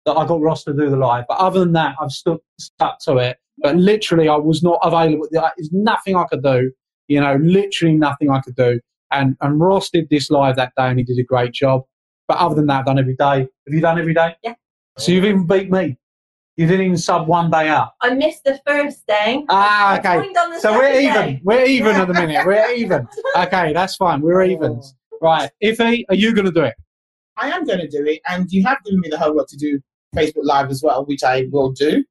that 0.05 0.13
I 0.13 0.25
got 0.25 0.41
Ross 0.41 0.63
to 0.65 0.73
do 0.73 0.89
the 0.89 0.97
live. 0.97 1.25
But 1.27 1.37
other 1.37 1.59
than 1.59 1.73
that, 1.73 1.95
I've 2.01 2.11
stuck, 2.11 2.41
stuck 2.59 2.99
to 3.01 3.17
it. 3.17 3.37
But 3.59 3.75
literally, 3.75 4.27
I 4.27 4.35
was 4.35 4.63
not 4.63 4.79
available. 4.83 5.27
There's 5.31 5.69
nothing 5.71 6.15
I 6.15 6.25
could 6.25 6.43
do. 6.43 6.71
You 7.07 7.21
know, 7.21 7.35
literally 7.41 7.95
nothing 7.95 8.29
I 8.29 8.39
could 8.41 8.55
do. 8.55 8.79
And, 9.11 9.35
and 9.41 9.59
Ross 9.59 9.89
did 9.89 10.09
this 10.09 10.31
live 10.31 10.55
that 10.55 10.73
day 10.75 10.87
and 10.87 10.97
he 10.97 11.05
did 11.05 11.19
a 11.19 11.23
great 11.23 11.53
job. 11.53 11.81
But 12.27 12.37
other 12.37 12.55
than 12.55 12.65
that, 12.67 12.79
I've 12.79 12.85
done 12.85 12.99
every 12.99 13.15
day. 13.15 13.39
Have 13.41 13.47
you 13.67 13.81
done 13.81 13.99
every 13.99 14.13
day? 14.13 14.35
Yeah. 14.43 14.55
So 14.97 15.11
you've 15.11 15.25
even 15.25 15.45
beat 15.45 15.69
me. 15.71 15.97
You 16.55 16.67
didn't 16.67 16.85
even 16.85 16.97
sub 16.97 17.27
one 17.27 17.49
day 17.49 17.67
out. 17.67 17.89
I 18.01 18.13
missed 18.13 18.43
the 18.43 18.59
first 18.65 19.05
day. 19.07 19.43
Ah, 19.49 19.97
okay. 19.97 20.17
joined 20.23 20.37
on 20.37 20.51
the 20.51 20.59
So 20.59 20.73
we're 20.73 20.99
even. 20.99 21.13
day. 21.13 21.41
We're 21.43 21.65
even 21.65 21.95
at 21.95 22.07
the 22.07 22.13
minute. 22.13 22.45
We're 22.45 22.71
even. 22.75 23.07
Okay, 23.35 23.73
that's 23.73 23.95
fine. 23.95 24.21
We're 24.21 24.43
evens. 24.43 24.95
Right. 25.21 25.49
Iffy, 25.63 26.03
are 26.09 26.15
you 26.15 26.33
going 26.33 26.45
to 26.45 26.51
do 26.51 26.61
it? 26.63 26.75
I 27.37 27.49
am 27.49 27.65
going 27.65 27.79
to 27.79 27.87
do 27.87 28.05
it, 28.05 28.21
and 28.29 28.51
you 28.51 28.63
have 28.65 28.77
given 28.83 28.99
me 28.99 29.09
the 29.09 29.17
homework 29.17 29.47
to 29.47 29.57
do 29.57 29.79
Facebook 30.15 30.43
Live 30.43 30.69
as 30.69 30.83
well, 30.83 31.05
which 31.05 31.23
I 31.23 31.47
will 31.51 31.71
do. 31.71 32.03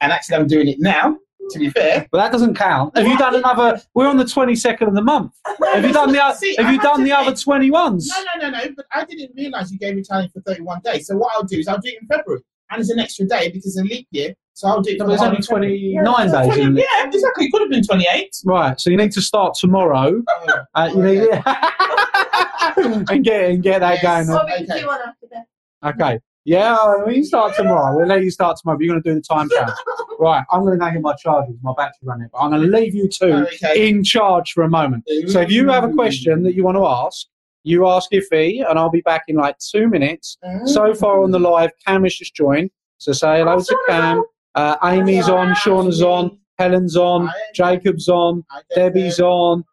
And 0.00 0.12
actually, 0.12 0.36
I'm 0.36 0.46
doing 0.46 0.68
it 0.68 0.76
now. 0.80 1.16
To 1.52 1.58
be 1.58 1.68
fair, 1.70 2.06
But 2.12 2.18
that 2.18 2.30
doesn't 2.30 2.54
count. 2.54 2.96
Have 2.96 3.08
you 3.08 3.18
done 3.18 3.34
another? 3.34 3.80
We're 3.94 4.06
on 4.06 4.16
the 4.16 4.22
22nd 4.24 4.86
of 4.86 4.94
the 4.94 5.02
month. 5.02 5.32
Have 5.72 5.84
you 5.84 5.92
done 5.92 6.12
the? 6.12 6.24
o- 6.24 6.32
See, 6.32 6.54
Have 6.56 6.66
I 6.66 6.70
you 6.70 6.78
had 6.78 6.84
done 6.84 6.98
to 6.98 7.04
the 7.04 7.12
other 7.12 7.32
21s? 7.32 8.04
No, 8.08 8.24
no, 8.36 8.48
no, 8.50 8.50
no. 8.50 8.64
But 8.76 8.86
I 8.92 9.04
didn't 9.04 9.32
realise 9.36 9.72
you 9.72 9.78
gave 9.78 9.96
me 9.96 10.02
challenge 10.04 10.30
for 10.32 10.40
31 10.42 10.80
days. 10.84 11.08
So 11.08 11.16
what 11.16 11.32
I'll 11.34 11.42
do 11.42 11.58
is 11.58 11.66
I'll 11.66 11.78
do 11.80 11.88
it 11.88 11.98
in 12.02 12.06
February, 12.06 12.42
and 12.70 12.80
it's 12.80 12.90
an 12.90 13.00
extra 13.00 13.26
day 13.26 13.48
because 13.48 13.66
it's 13.66 13.78
a 13.80 13.82
leap 13.82 14.06
year. 14.12 14.32
So 14.52 14.68
I'll 14.68 14.80
do 14.80 14.92
it. 14.92 14.98
No, 15.00 15.06
for 15.06 15.16
but 15.16 15.30
the 15.30 15.36
it's 15.38 15.48
whole 15.48 15.56
only 15.58 15.68
29 15.68 16.26
days. 16.26 16.32
Yeah, 16.32 16.52
Isn't 16.52 16.78
it? 16.78 16.86
yeah, 17.00 17.06
exactly. 17.08 17.46
It 17.46 17.50
could 17.52 17.62
have 17.62 17.70
been 17.70 17.82
28. 17.82 18.36
Right. 18.44 18.78
So 18.80 18.90
you 18.90 18.96
need 18.96 19.10
to 19.12 19.20
start 19.22 19.54
tomorrow. 19.54 20.22
Oh, 20.28 20.60
Uh, 20.76 20.90
you 20.94 21.02
need, 21.02 21.28
and 23.10 23.24
get 23.24 23.50
and 23.50 23.62
get 23.62 23.80
that 23.80 24.00
Yes. 24.02 24.26
going. 24.28 24.30
Or 24.38 24.44
we 24.46 24.52
Okay. 24.70 24.80
do 24.82 24.86
one 24.86 25.00
after 25.00 25.26
this. 25.28 25.44
Okay. 25.84 26.20
Yeah, 26.44 26.76
we 27.06 27.14
can 27.14 27.24
start 27.24 27.54
tomorrow. 27.54 27.96
We'll 27.96 28.06
let 28.06 28.22
you 28.22 28.30
start 28.30 28.56
tomorrow. 28.56 28.78
But 28.78 28.84
you're 28.84 28.94
going 28.94 29.02
to 29.02 29.10
do 29.10 29.14
the 29.14 29.20
time 29.22 29.48
challenge. 29.50 29.76
Right. 30.18 30.44
I'm 30.52 30.60
going 30.66 30.78
to 30.78 30.84
go 30.84 30.90
get 30.92 31.00
my 31.00 31.14
chargers. 31.14 31.54
My 31.62 31.72
battery 31.74 31.94
running. 32.02 32.28
But 32.30 32.40
I'm 32.40 32.50
going 32.50 32.60
to 32.62 32.68
leave 32.68 32.94
you 32.94 33.08
two 33.08 33.46
Okay. 33.54 33.88
in 33.88 34.04
charge 34.04 34.52
for 34.52 34.62
a 34.64 34.68
moment. 34.68 35.04
So 35.28 35.40
if 35.40 35.50
you 35.50 35.66
have 35.70 35.82
a 35.82 35.88
question 35.88 36.42
that 36.42 36.54
you 36.54 36.62
want 36.62 36.76
to 36.76 36.84
ask, 36.84 37.26
you 37.64 37.88
ask 37.88 38.10
Iffy, 38.12 38.62
and 38.68 38.78
I'll 38.78 38.90
be 38.90 39.00
back 39.00 39.22
in 39.28 39.36
like 39.36 39.56
two 39.58 39.88
minutes. 39.88 40.36
So 40.66 40.92
far 40.94 41.22
on 41.22 41.30
the 41.30 41.38
live, 41.38 41.70
Cam 41.86 42.02
has 42.04 42.14
just 42.14 42.34
joined. 42.34 42.70
So 42.98 43.12
say 43.12 43.38
hello 43.38 43.54
Oh, 43.54 43.62
to 43.62 43.78
Cam. 43.88 44.22
Uh, 44.54 44.76
Amy's 44.84 45.30
on, 45.30 45.54
Shauna's 45.54 46.02
on, 46.02 46.38
Helen's 46.58 46.96
on, 46.98 47.30
Jacob's 47.54 48.08
on, 48.08 48.44
Debbie's 48.76 49.16
there. 49.16 49.26
on, 49.26 49.64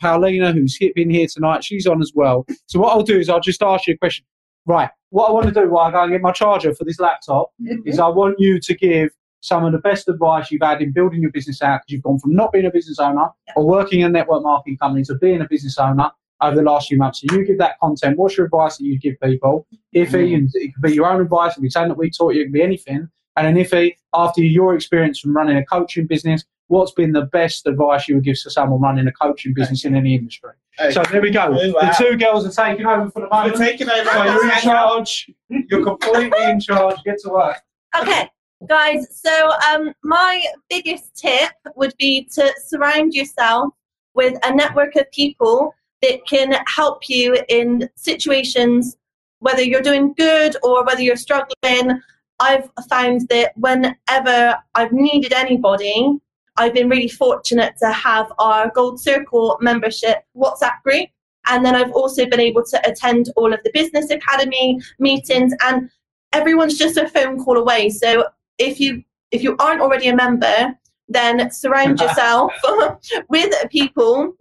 Paulina, 0.00 0.52
who's 0.52 0.78
been 0.94 1.10
here 1.10 1.26
tonight, 1.32 1.64
she's 1.64 1.86
on 1.88 2.00
as 2.00 2.12
well. 2.14 2.46
So 2.66 2.78
what 2.78 2.92
I'll 2.92 3.02
do 3.02 3.18
is 3.18 3.28
I'll 3.28 3.40
just 3.40 3.60
ask 3.62 3.88
you 3.88 3.94
a 3.94 3.98
question. 3.98 4.24
Right, 4.66 4.90
what 5.10 5.28
I 5.28 5.32
want 5.32 5.46
to 5.46 5.52
do 5.52 5.70
while 5.70 5.86
I 5.86 5.92
go 5.92 6.02
and 6.02 6.12
get 6.12 6.20
my 6.20 6.32
charger 6.32 6.74
for 6.74 6.84
this 6.84 6.98
laptop 6.98 7.52
mm-hmm. 7.62 7.86
is 7.88 7.98
I 7.98 8.08
want 8.08 8.38
you 8.38 8.60
to 8.60 8.74
give 8.74 9.10
some 9.40 9.64
of 9.64 9.72
the 9.72 9.78
best 9.78 10.08
advice 10.08 10.50
you've 10.50 10.62
had 10.62 10.82
in 10.82 10.92
building 10.92 11.22
your 11.22 11.30
business 11.30 11.62
out 11.62 11.80
because 11.80 11.92
you've 11.92 12.02
gone 12.02 12.18
from 12.18 12.34
not 12.34 12.52
being 12.52 12.66
a 12.66 12.70
business 12.70 12.98
owner 12.98 13.28
or 13.54 13.64
working 13.64 14.00
in 14.00 14.06
a 14.06 14.10
network 14.10 14.42
marketing 14.42 14.76
company 14.76 15.04
to 15.04 15.14
being 15.14 15.40
a 15.40 15.46
business 15.48 15.78
owner 15.78 16.10
over 16.42 16.56
the 16.56 16.62
last 16.62 16.88
few 16.88 16.98
months. 16.98 17.20
So 17.20 17.34
you 17.34 17.46
give 17.46 17.58
that 17.58 17.78
content. 17.80 18.18
What's 18.18 18.36
your 18.36 18.46
advice 18.46 18.76
that 18.76 18.84
you 18.84 18.98
give 18.98 19.14
people? 19.22 19.66
Iffy, 19.94 20.06
mm-hmm. 20.06 20.34
and 20.34 20.50
it 20.54 20.74
could 20.74 20.82
be 20.82 20.94
your 20.94 21.06
own 21.06 21.20
advice, 21.20 21.52
it 21.52 21.54
could 21.56 21.62
be 21.62 21.70
something 21.70 21.90
that 21.90 21.98
we 21.98 22.10
taught 22.10 22.34
you, 22.34 22.42
it 22.42 22.44
could 22.46 22.52
be 22.52 22.62
anything. 22.62 23.08
And 23.36 23.46
then 23.46 23.64
Iffy, 23.64 23.94
after 24.14 24.42
your 24.42 24.74
experience 24.74 25.20
from 25.20 25.36
running 25.36 25.56
a 25.56 25.64
coaching 25.64 26.06
business, 26.06 26.44
what's 26.68 26.92
been 26.92 27.12
the 27.12 27.26
best 27.26 27.66
advice 27.66 28.08
you 28.08 28.16
would 28.16 28.24
give 28.24 28.40
to 28.42 28.50
someone 28.50 28.80
running 28.80 29.06
a 29.06 29.12
coaching 29.12 29.54
business 29.54 29.84
in 29.84 29.94
any 29.94 30.14
industry? 30.14 30.50
Okay. 30.78 30.92
So 30.92 31.02
there 31.10 31.22
we 31.22 31.30
go. 31.30 31.44
Oh, 31.44 31.72
wow. 31.72 31.80
The 31.80 31.94
two 31.98 32.16
girls 32.16 32.46
are 32.46 32.66
taking 32.68 32.86
over 32.86 33.10
for 33.10 33.20
the 33.20 33.28
We're 33.32 33.42
moment. 33.44 33.56
taking 33.56 33.88
over. 33.88 34.10
So 34.10 34.24
you're 34.24 34.44
in 34.44 34.60
charge. 34.60 35.30
You're 35.48 35.84
completely 35.84 36.44
in 36.44 36.60
charge. 36.60 36.96
Get 37.04 37.18
to 37.20 37.30
work. 37.30 37.56
Okay, 37.98 38.28
guys. 38.68 39.06
So, 39.10 39.52
um, 39.72 39.94
my 40.02 40.44
biggest 40.68 41.16
tip 41.16 41.52
would 41.76 41.94
be 41.98 42.28
to 42.34 42.52
surround 42.66 43.14
yourself 43.14 43.72
with 44.14 44.38
a 44.44 44.54
network 44.54 44.96
of 44.96 45.10
people 45.12 45.72
that 46.02 46.26
can 46.26 46.54
help 46.66 47.08
you 47.08 47.38
in 47.48 47.88
situations, 47.96 48.96
whether 49.38 49.62
you're 49.62 49.80
doing 49.82 50.12
good 50.14 50.56
or 50.62 50.84
whether 50.84 51.00
you're 51.00 51.16
struggling. 51.16 52.00
I've 52.38 52.68
found 52.90 53.28
that 53.30 53.52
whenever 53.56 54.58
I've 54.74 54.92
needed 54.92 55.32
anybody, 55.32 56.18
I've 56.56 56.74
been 56.74 56.88
really 56.88 57.08
fortunate 57.08 57.74
to 57.82 57.90
have 57.90 58.32
our 58.38 58.70
Gold 58.70 59.00
Circle 59.00 59.58
membership 59.60 60.24
WhatsApp 60.36 60.82
group. 60.84 61.08
And 61.48 61.64
then 61.64 61.76
I've 61.76 61.92
also 61.92 62.26
been 62.26 62.40
able 62.40 62.64
to 62.64 62.90
attend 62.90 63.30
all 63.36 63.52
of 63.52 63.60
the 63.62 63.70
Business 63.72 64.10
Academy 64.10 64.80
meetings, 64.98 65.52
and 65.62 65.88
everyone's 66.32 66.76
just 66.76 66.96
a 66.96 67.08
phone 67.08 67.38
call 67.38 67.56
away. 67.56 67.88
So 67.90 68.26
if 68.58 68.80
you 68.80 69.04
if 69.30 69.42
you 69.42 69.56
aren't 69.58 69.80
already 69.80 70.08
a 70.08 70.16
member, 70.16 70.76
then 71.08 71.50
surround 71.52 72.00
yourself 72.00 72.52
with 73.28 73.54
people 73.70 74.34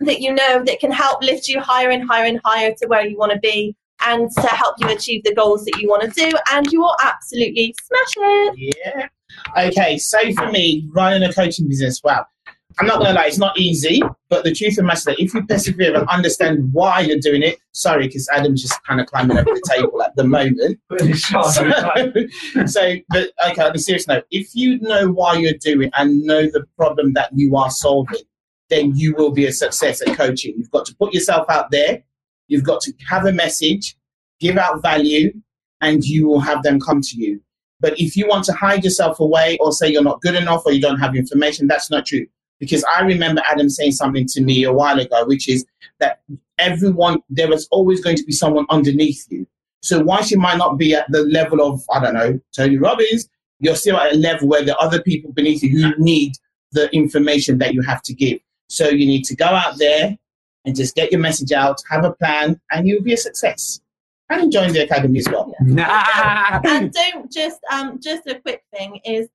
that 0.00 0.20
you 0.20 0.32
know 0.32 0.62
that 0.64 0.80
can 0.80 0.92
help 0.92 1.22
lift 1.22 1.48
you 1.48 1.60
higher 1.60 1.90
and 1.90 2.08
higher 2.08 2.26
and 2.26 2.40
higher 2.44 2.74
to 2.74 2.86
where 2.86 3.06
you 3.06 3.16
want 3.16 3.32
to 3.32 3.38
be 3.38 3.74
and 4.00 4.30
to 4.32 4.46
help 4.48 4.76
you 4.78 4.88
achieve 4.88 5.22
the 5.24 5.34
goals 5.34 5.64
that 5.64 5.80
you 5.80 5.88
want 5.88 6.02
to 6.02 6.10
do 6.10 6.36
and 6.52 6.70
you 6.72 6.80
will 6.80 6.96
absolutely 7.02 7.74
smash 7.82 8.14
it 8.16 8.74
Yeah. 8.84 9.08
Okay, 9.56 9.98
so 9.98 10.18
for 10.34 10.50
me, 10.50 10.88
running 10.92 11.22
a 11.22 11.32
coaching 11.32 11.68
business, 11.68 12.00
wow. 12.02 12.26
I'm 12.80 12.86
not 12.86 12.98
gonna 12.98 13.14
lie, 13.14 13.26
it's 13.26 13.38
not 13.38 13.56
easy, 13.56 14.02
but 14.28 14.42
the 14.42 14.52
truth 14.52 14.72
of 14.72 14.76
the 14.76 14.82
matter 14.82 14.98
is 14.98 15.04
that 15.04 15.20
if 15.20 15.32
you 15.32 15.46
persevere 15.46 15.94
and 15.94 16.08
understand 16.08 16.72
why 16.72 17.00
you're 17.00 17.20
doing 17.20 17.42
it, 17.42 17.58
sorry, 17.70 18.08
because 18.08 18.28
Adam's 18.32 18.62
just 18.62 18.82
kind 18.82 19.00
of 19.00 19.06
climbing 19.06 19.38
over 19.38 19.44
the 19.44 19.70
table 19.70 20.02
at 20.02 20.14
the 20.16 20.24
moment. 20.24 20.80
So, 21.14 22.66
so, 22.66 22.94
but 23.10 23.30
okay, 23.48 23.62
on 23.62 23.74
a 23.74 23.78
serious 23.78 24.08
note, 24.08 24.24
if 24.30 24.54
you 24.54 24.80
know 24.80 25.08
why 25.08 25.34
you're 25.36 25.52
doing 25.60 25.90
and 25.94 26.22
know 26.22 26.42
the 26.42 26.64
problem 26.76 27.12
that 27.12 27.30
you 27.32 27.56
are 27.56 27.70
solving, 27.70 28.22
then 28.70 28.96
you 28.96 29.14
will 29.14 29.30
be 29.30 29.46
a 29.46 29.52
success 29.52 30.02
at 30.02 30.16
coaching. 30.16 30.54
You've 30.56 30.70
got 30.70 30.86
to 30.86 30.96
put 30.96 31.14
yourself 31.14 31.48
out 31.48 31.70
there, 31.70 32.02
you've 32.48 32.64
got 32.64 32.80
to 32.82 32.92
have 33.08 33.26
a 33.26 33.32
message, 33.32 33.96
give 34.40 34.56
out 34.56 34.82
value, 34.82 35.32
and 35.80 36.04
you 36.04 36.26
will 36.26 36.40
have 36.40 36.62
them 36.62 36.80
come 36.80 37.00
to 37.02 37.16
you. 37.16 37.40
But 37.80 37.98
if 38.00 38.16
you 38.16 38.26
want 38.26 38.44
to 38.44 38.52
hide 38.52 38.84
yourself 38.84 39.20
away 39.20 39.58
or 39.60 39.72
say 39.72 39.90
you're 39.90 40.02
not 40.02 40.20
good 40.20 40.34
enough 40.34 40.62
or 40.64 40.72
you 40.72 40.80
don't 40.80 41.00
have 41.00 41.14
information, 41.14 41.66
that's 41.66 41.90
not 41.90 42.06
true. 42.06 42.26
Because 42.60 42.84
I 42.84 43.02
remember 43.02 43.42
Adam 43.50 43.68
saying 43.68 43.92
something 43.92 44.26
to 44.28 44.40
me 44.40 44.64
a 44.64 44.72
while 44.72 44.98
ago, 44.98 45.26
which 45.26 45.48
is 45.48 45.66
that 45.98 46.22
everyone, 46.58 47.18
there 47.28 47.52
is 47.52 47.68
always 47.70 48.00
going 48.02 48.16
to 48.16 48.24
be 48.24 48.32
someone 48.32 48.66
underneath 48.70 49.26
you. 49.28 49.46
So 49.82 50.02
whilst 50.02 50.30
you 50.30 50.38
might 50.38 50.56
not 50.56 50.78
be 50.78 50.94
at 50.94 51.10
the 51.10 51.24
level 51.24 51.60
of, 51.60 51.82
I 51.92 52.00
don't 52.00 52.14
know, 52.14 52.40
Tony 52.56 52.78
Robbins, 52.78 53.28
you're 53.60 53.76
still 53.76 53.96
at 53.96 54.14
a 54.14 54.16
level 54.16 54.48
where 54.48 54.64
there 54.64 54.74
are 54.74 54.82
other 54.82 55.02
people 55.02 55.32
beneath 55.32 55.62
you 55.62 55.78
who 55.78 55.94
need 55.98 56.36
the 56.72 56.88
information 56.94 57.58
that 57.58 57.74
you 57.74 57.82
have 57.82 58.02
to 58.02 58.14
give. 58.14 58.38
So 58.68 58.88
you 58.88 59.06
need 59.06 59.24
to 59.24 59.36
go 59.36 59.46
out 59.46 59.78
there 59.78 60.16
and 60.64 60.74
just 60.74 60.94
get 60.94 61.12
your 61.12 61.20
message 61.20 61.52
out, 61.52 61.82
have 61.90 62.04
a 62.04 62.12
plan, 62.12 62.60
and 62.70 62.86
you'll 62.86 63.02
be 63.02 63.12
a 63.12 63.18
success. 63.18 63.80
And 64.30 64.50
join 64.50 64.72
the 64.72 64.84
academy 64.84 65.18
as 65.18 65.28
well. 65.28 65.54
Nah. 65.60 66.60
and 66.64 66.92
don't 67.12 67.30
just 67.30 67.60
um 67.70 68.00
just 68.00 68.26
a 68.26 68.40
quick 68.40 68.62
thing 68.74 69.00
is 69.04 69.28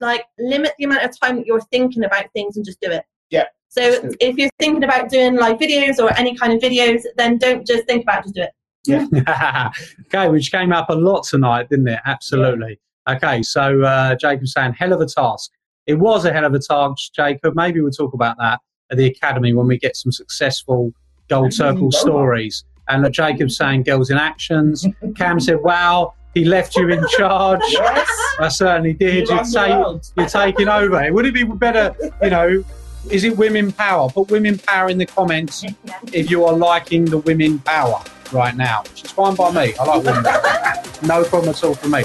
like 0.00 0.24
limit 0.38 0.72
the 0.78 0.84
amount 0.84 1.02
of 1.02 1.18
time 1.18 1.36
that 1.36 1.46
you're 1.46 1.60
thinking 1.72 2.04
about 2.04 2.26
things 2.32 2.56
and 2.56 2.64
just 2.64 2.80
do 2.80 2.88
it 2.90 3.04
Yeah. 3.30 3.44
so 3.68 4.00
Just 4.00 4.16
if 4.20 4.36
you're 4.36 4.50
thinking 4.60 4.84
about 4.84 5.10
doing 5.10 5.34
like 5.36 5.58
videos 5.58 5.98
or 5.98 6.16
any 6.16 6.36
kind 6.36 6.52
of 6.52 6.60
videos 6.60 7.02
then 7.16 7.36
don't 7.36 7.66
just 7.66 7.84
think 7.86 8.04
about 8.04 8.18
it 8.20 8.22
just 8.26 8.34
do 8.34 8.42
it 8.42 9.24
Yeah. 9.26 9.70
okay, 10.06 10.28
which 10.28 10.52
came 10.52 10.72
up 10.72 10.88
a 10.88 10.94
lot 10.94 11.24
tonight, 11.24 11.68
didn't 11.68 11.88
it? 11.88 11.98
Absolutely. 12.06 12.78
Okay, 13.08 13.42
so 13.42 13.82
uh, 13.82 14.14
Jacob's 14.14 14.52
saying, 14.52 14.74
hell 14.74 14.92
of 14.92 15.00
a 15.00 15.06
task. 15.06 15.50
It 15.86 15.94
was 15.94 16.24
a 16.26 16.32
hell 16.32 16.44
of 16.44 16.54
a 16.54 16.60
task, 16.60 17.12
Jacob. 17.14 17.54
Maybe 17.56 17.80
we'll 17.80 17.90
talk 17.90 18.14
about 18.14 18.36
that 18.38 18.60
at 18.90 18.98
the 18.98 19.06
academy 19.06 19.52
when 19.52 19.66
we 19.66 19.78
get 19.78 19.96
some 19.96 20.12
successful 20.12 20.92
gold 21.28 21.52
circle 21.52 21.74
can 21.80 21.88
go 21.88 21.98
stories. 21.98 22.64
And 22.88 23.12
Jacob 23.12 23.50
saying 23.50 23.84
girls 23.84 24.10
in 24.10 24.18
actions. 24.18 24.86
Cam 25.16 25.40
said, 25.40 25.60
wow, 25.62 26.14
he 26.34 26.44
left 26.44 26.76
you 26.76 26.88
in 26.88 27.04
charge. 27.16 27.60
Yes. 27.68 28.08
I 28.38 28.48
certainly 28.48 28.92
did. 28.92 29.28
You 29.28 29.34
You're, 29.34 29.44
ta- 29.44 29.98
you're 30.16 30.28
taking 30.28 30.68
over. 30.68 31.12
Would 31.12 31.26
it 31.26 31.34
be 31.34 31.44
better, 31.44 31.94
you 32.22 32.30
know, 32.30 32.64
is 33.10 33.24
it 33.24 33.36
women 33.36 33.72
power? 33.72 34.10
Put 34.10 34.30
women 34.30 34.58
power 34.58 34.88
in 34.88 34.98
the 34.98 35.06
comments 35.06 35.64
if 36.12 36.30
you 36.30 36.44
are 36.44 36.52
liking 36.54 37.04
the 37.04 37.18
women 37.18 37.58
power 37.60 38.02
right 38.32 38.56
now, 38.56 38.82
which 38.82 39.04
is 39.04 39.10
fine 39.10 39.34
by 39.34 39.50
me. 39.50 39.74
I 39.76 39.84
like 39.84 40.04
women 40.04 40.24
power. 40.24 40.82
No 41.02 41.24
problem 41.24 41.50
at 41.50 41.64
all 41.64 41.74
for 41.74 41.88
me. 41.88 42.04